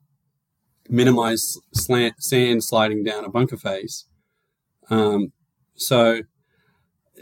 [0.89, 4.05] minimize slant, sand sliding down a bunker face.
[4.89, 5.31] Um,
[5.75, 6.21] so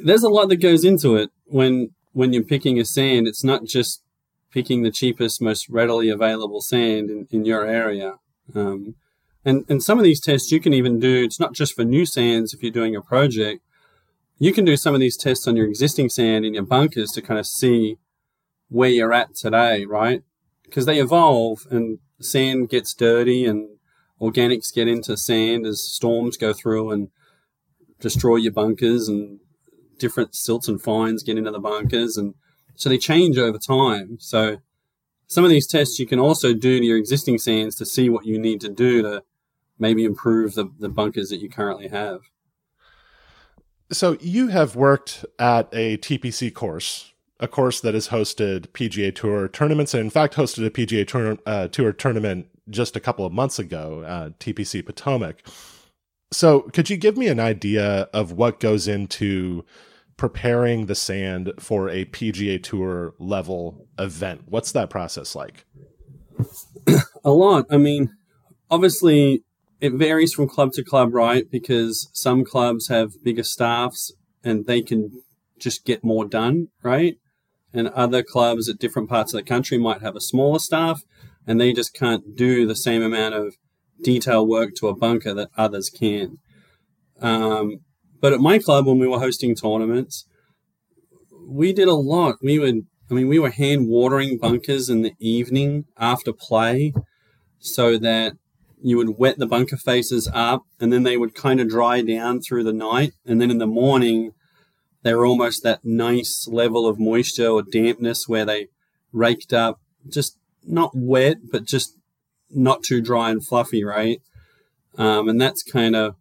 [0.02, 3.28] there's a lot that goes into it when when you're picking a sand.
[3.28, 4.02] It's not just
[4.50, 8.16] picking the cheapest, most readily available sand in, in your area.
[8.54, 8.96] Um,
[9.46, 11.24] and and some of these tests you can even do.
[11.24, 12.54] It's not just for new sands.
[12.54, 13.62] If you're doing a project,
[14.38, 17.22] you can do some of these tests on your existing sand in your bunkers to
[17.22, 17.98] kind of see
[18.70, 20.24] where you're at today, right?
[20.64, 23.70] Because they evolve and sand gets dirty and
[24.20, 27.10] organics get into sand as storms go through and
[28.00, 29.40] destroy your bunkers and
[30.00, 32.34] different silts and fines get into the bunkers and
[32.76, 34.18] so they change over time.
[34.20, 34.58] So
[35.28, 38.26] some of these tests you can also do to your existing sands to see what
[38.26, 39.24] you need to do to
[39.80, 42.22] maybe improve the, the bunkers that you currently have.
[43.92, 49.48] So you have worked at a TPC course a course that has hosted PGA Tour
[49.48, 53.34] tournaments, and in fact hosted a PGA Tour, uh, Tour tournament just a couple of
[53.34, 55.46] months ago, uh, TPC Potomac.
[56.32, 59.64] So, could you give me an idea of what goes into
[60.18, 64.44] preparing the sand for a PGA Tour level event?
[64.48, 65.66] What's that process like?
[67.24, 67.66] a lot.
[67.70, 68.16] I mean,
[68.72, 69.44] obviously,
[69.86, 71.46] it varies from club to club, right?
[71.50, 74.12] Because some clubs have bigger staffs
[74.44, 75.22] and they can
[75.60, 77.16] just get more done, right?
[77.76, 81.02] and other clubs at different parts of the country might have a smaller staff
[81.46, 83.56] and they just can't do the same amount of
[84.02, 86.38] detail work to a bunker that others can.
[87.22, 87.80] Um,
[88.22, 90.26] but at my club, when we were hosting tournaments,
[91.48, 92.36] we did a lot.
[92.42, 92.80] We would,
[93.12, 96.94] I mean, we were hand watering bunkers in the evening after play
[97.60, 98.34] so that
[98.82, 102.42] you would wet the bunker faces up and then they would kind of dry down
[102.42, 103.14] through the night.
[103.26, 104.32] And then in the morning,
[105.04, 108.68] they were almost that nice level of moisture or dampness where they
[109.12, 111.98] raked up, just not wet, but just
[112.50, 114.22] not too dry and fluffy, right?
[114.98, 116.16] Um, and that's kind of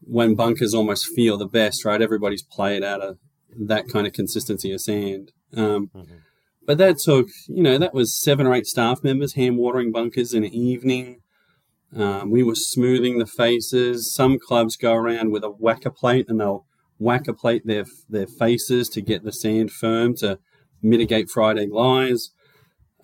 [0.00, 2.00] when bunkers almost feel the best, right?
[2.00, 3.18] Everybody's played out of
[3.56, 5.32] that kind of consistency of sand.
[5.56, 6.14] Um, mm-hmm.
[6.66, 10.34] But that took, you know, that was seven or eight staff members hand watering bunkers
[10.34, 11.20] in the evening.
[11.96, 14.12] Um, we were smoothing the faces.
[14.12, 16.66] Some clubs go around with a whacker plate and they'll
[16.98, 20.38] whacker plate their their faces to get the sand firm to
[20.82, 22.30] mitigate fried egg lies.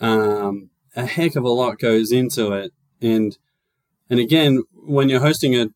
[0.01, 3.37] Um, a heck of a lot goes into it, and
[4.11, 5.68] and again, when you're hosting a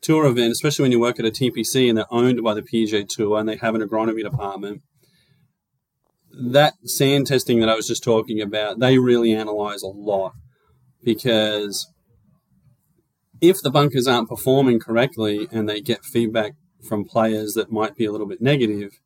[0.00, 3.06] tour event, especially when you work at a TPC and they're owned by the PGA
[3.06, 4.82] Tour and they have an agronomy department,
[6.32, 10.32] that sand testing that I was just talking about, they really analyze a lot
[11.02, 11.86] because
[13.40, 16.52] if the bunkers aren't performing correctly and they get feedback
[16.86, 19.00] from players that might be a little bit negative,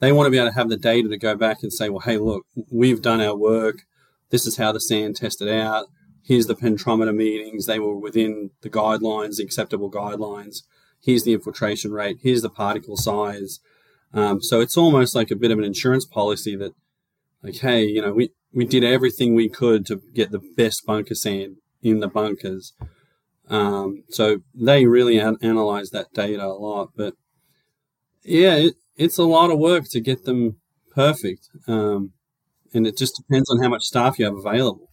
[0.00, 2.00] they want to be able to have the data to go back and say, well,
[2.00, 3.82] hey, look, we've done our work.
[4.30, 5.86] This is how the sand tested out.
[6.22, 7.66] Here's the penetrometer meetings.
[7.66, 10.62] They were within the guidelines, the acceptable guidelines.
[11.00, 12.18] Here's the infiltration rate.
[12.22, 13.60] Here's the particle size.
[14.12, 16.72] Um, so it's almost like a bit of an insurance policy that,
[17.42, 21.14] like, hey, you know, we, we did everything we could to get the best bunker
[21.14, 22.72] sand in the bunkers.
[23.48, 26.90] Um, so they really an- analyze that data a lot.
[26.96, 27.14] But
[28.24, 30.56] yeah, it, it's a lot of work to get them
[30.94, 31.48] perfect.
[31.68, 32.12] Um,
[32.74, 34.90] and it just depends on how much staff you have available.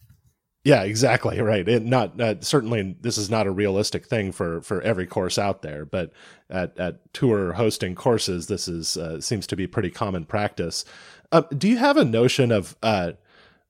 [0.64, 1.68] Yeah, exactly right.
[1.68, 5.60] It not uh, certainly this is not a realistic thing for for every course out
[5.60, 6.10] there, but
[6.48, 10.86] at at tour hosting courses, this is uh, seems to be pretty common practice.
[11.30, 13.12] Uh, do you have a notion of uh,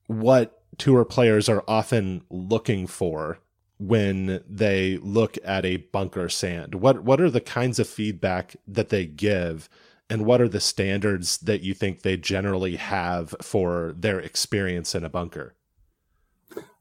[0.06, 3.40] what tour players are often looking for
[3.78, 6.76] when they look at a bunker sand?
[6.76, 9.68] What what are the kinds of feedback that they give
[10.08, 15.04] and what are the standards that you think they generally have for their experience in
[15.04, 15.54] a bunker?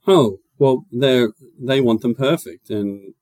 [0.08, 1.28] Oh, well they
[1.60, 3.14] they want them perfect and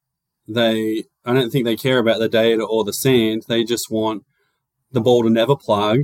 [0.48, 3.44] they I don't think they care about the data or the sand.
[3.48, 4.24] They just want
[4.92, 6.02] the ball to never plug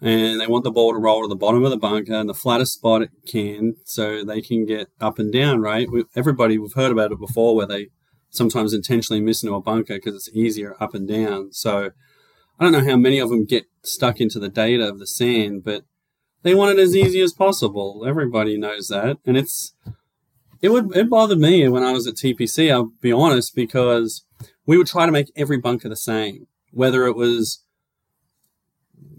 [0.00, 2.34] and they want the ball to roll to the bottom of the bunker and the
[2.34, 5.90] flattest spot it can so they can get up and down, right?
[5.90, 7.88] We, everybody, we've heard about it before where they
[8.30, 11.52] sometimes intentionally miss into a bunker because it's easier up and down.
[11.52, 11.90] So
[12.58, 15.64] I don't know how many of them get stuck into the data of the sand,
[15.64, 15.84] but
[16.42, 18.04] they want it as easy as possible.
[18.06, 19.18] Everybody knows that.
[19.24, 19.74] And it's,
[20.60, 24.26] it would, it bothered me when I was at TPC, I'll be honest, because
[24.66, 27.63] we would try to make every bunker the same, whether it was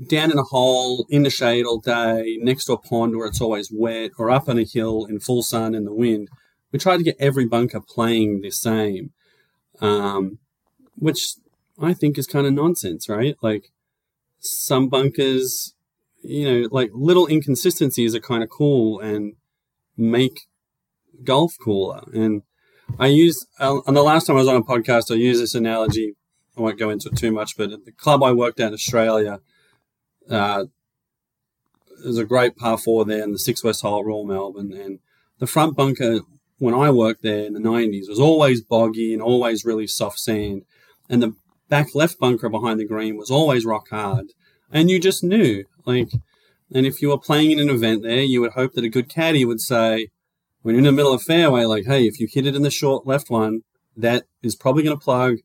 [0.08, 3.42] down in a hole in the shade all day, next to a pond where it's
[3.42, 6.30] always wet, or up on a hill in full sun in the wind.
[6.72, 9.12] We try to get every bunker playing the same,
[9.80, 10.40] um,
[10.96, 11.36] which
[11.80, 13.36] I think is kind of nonsense, right?
[13.42, 13.72] Like
[14.40, 15.74] some bunkers,
[16.22, 19.34] you know, like little inconsistencies are kind of cool and
[19.98, 20.48] make
[21.24, 22.04] golf cooler.
[22.14, 22.44] And
[23.00, 25.56] I use, uh, and the last time I was on a podcast, I used this
[25.56, 26.14] analogy.
[26.58, 28.74] I won't go into it too much, but at the club I worked at in
[28.74, 29.40] Australia,
[30.30, 30.66] uh,
[32.04, 35.00] was a great par four there in the six west hole at Royal Melbourne, and
[35.40, 36.22] the front bunker
[36.58, 40.64] when I worked there in the 90s was always boggy and always really soft sand,
[41.10, 41.36] and the
[41.70, 44.28] back left bunker behind the green was always rock hard,
[44.72, 46.10] and you just knew like.
[46.74, 49.08] And if you were playing in an event there, you would hope that a good
[49.08, 50.10] caddy would say,
[50.64, 52.72] when you're in the middle of fairway, like, hey, if you hit it in the
[52.72, 53.62] short left one,
[53.96, 55.38] that is probably going to plug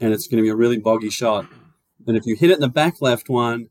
[0.00, 1.46] and it's going to be a really boggy shot.
[2.06, 3.68] And if you hit it in the back left one,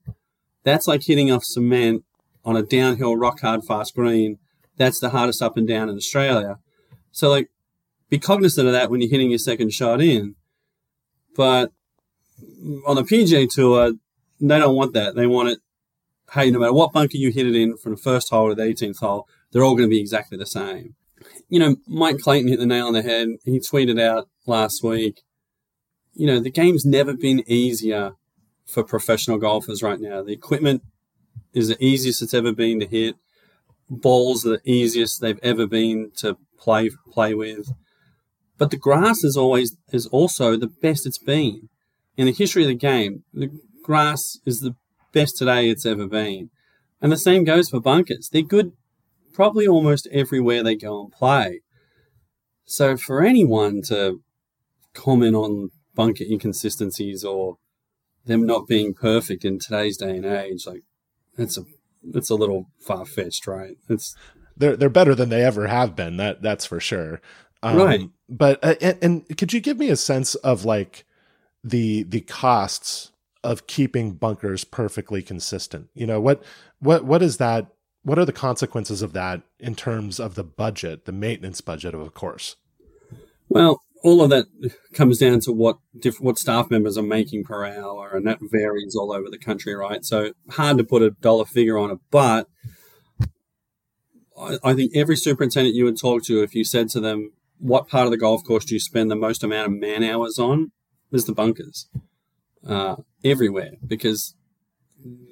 [0.63, 2.03] that's like hitting off cement
[2.45, 4.39] on a downhill rock hard fast green.
[4.77, 6.57] That's the hardest up and down in Australia.
[7.11, 7.49] So like
[8.09, 10.35] be cognizant of that when you're hitting your second shot in.
[11.35, 11.71] But
[12.85, 13.93] on the PGA tour,
[14.39, 15.15] they don't want that.
[15.15, 15.59] They want it,
[16.33, 18.63] hey, no matter what bunker you hit it in from the first hole to the
[18.63, 20.95] 18th hole, they're all going to be exactly the same.
[21.49, 23.29] You know, Mike Clayton hit the nail on the head.
[23.45, 25.21] He tweeted out last week,
[26.13, 28.13] you know, the game's never been easier
[28.65, 30.23] for professional golfers right now.
[30.23, 30.83] The equipment
[31.53, 33.15] is the easiest it's ever been to hit.
[33.89, 37.71] Balls are the easiest they've ever been to play play with.
[38.57, 41.69] But the grass is always is also the best it's been
[42.15, 43.23] in the history of the game.
[43.33, 43.49] The
[43.83, 44.75] grass is the
[45.11, 46.49] best today it's ever been,
[47.01, 48.29] and the same goes for bunkers.
[48.31, 48.71] They're good
[49.33, 51.61] probably almost everywhere they go and play.
[52.65, 54.21] So for anyone to
[54.93, 57.57] comment on bunker inconsistencies or
[58.25, 60.83] them not being perfect in today's day and age, like
[61.37, 61.65] it's a
[62.13, 63.77] it's a little far fetched, right?
[63.89, 64.15] It's
[64.57, 66.17] they're they're better than they ever have been.
[66.17, 67.21] That that's for sure.
[67.61, 68.09] Um, right.
[68.29, 71.05] But uh, and, and could you give me a sense of like
[71.63, 73.11] the the costs
[73.43, 75.89] of keeping bunkers perfectly consistent?
[75.93, 76.43] You know what
[76.79, 77.67] what what is that?
[78.03, 82.01] What are the consequences of that in terms of the budget, the maintenance budget of
[82.01, 82.57] a course?
[83.47, 84.45] Well, all of that
[84.93, 88.95] comes down to what diff- what staff members are making per hour, and that varies
[88.95, 90.03] all over the country, right?
[90.03, 92.47] So hard to put a dollar figure on it, but
[94.37, 97.87] I, I think every superintendent you would talk to, if you said to them, "What
[97.87, 100.71] part of the golf course do you spend the most amount of man hours on?"
[101.11, 101.87] is the bunkers,
[102.67, 104.35] uh, everywhere, because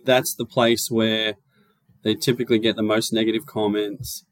[0.06, 1.36] that's the place where
[2.04, 4.26] they typically get the most negative comments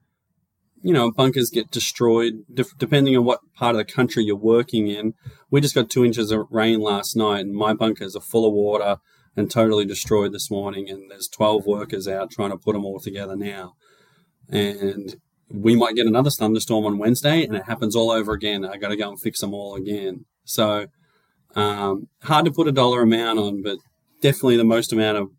[0.81, 2.45] you know, bunkers get destroyed
[2.77, 5.13] depending on what part of the country you're working in.
[5.49, 8.53] We just got two inches of rain last night, and my bunkers are full of
[8.53, 8.97] water
[9.35, 10.89] and totally destroyed this morning.
[10.89, 13.73] And there's 12 workers out trying to put them all together now.
[14.49, 15.15] And
[15.51, 18.65] we might get another thunderstorm on Wednesday, and it happens all over again.
[18.65, 20.25] I got to go and fix them all again.
[20.43, 20.87] So,
[21.55, 23.77] um, hard to put a dollar amount on, but
[24.21, 25.29] definitely the most amount of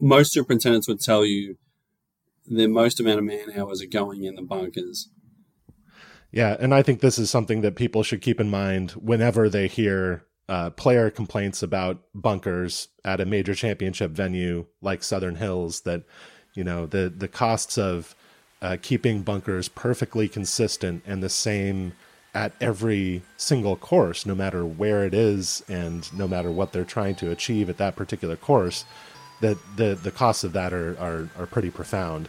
[0.00, 1.56] most superintendents would tell you
[2.46, 5.08] the most amount of man hours are going in the bunkers.
[6.32, 9.66] Yeah, and I think this is something that people should keep in mind whenever they
[9.66, 15.82] hear uh, player complaints about bunkers at a major championship venue like Southern Hills.
[15.82, 16.02] That
[16.54, 18.14] you know the the costs of
[18.62, 21.94] uh, keeping bunkers perfectly consistent and the same
[22.32, 27.16] at every single course, no matter where it is and no matter what they're trying
[27.16, 28.84] to achieve at that particular course
[29.40, 32.28] that the the costs of that are are, are pretty profound.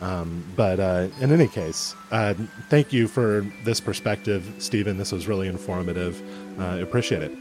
[0.00, 2.32] Um, but uh, in any case, uh,
[2.70, 4.96] thank you for this perspective, Stephen.
[4.96, 6.22] This was really informative.
[6.58, 7.32] Uh, appreciate it.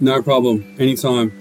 [0.00, 0.64] No problem.
[0.80, 1.32] Anytime.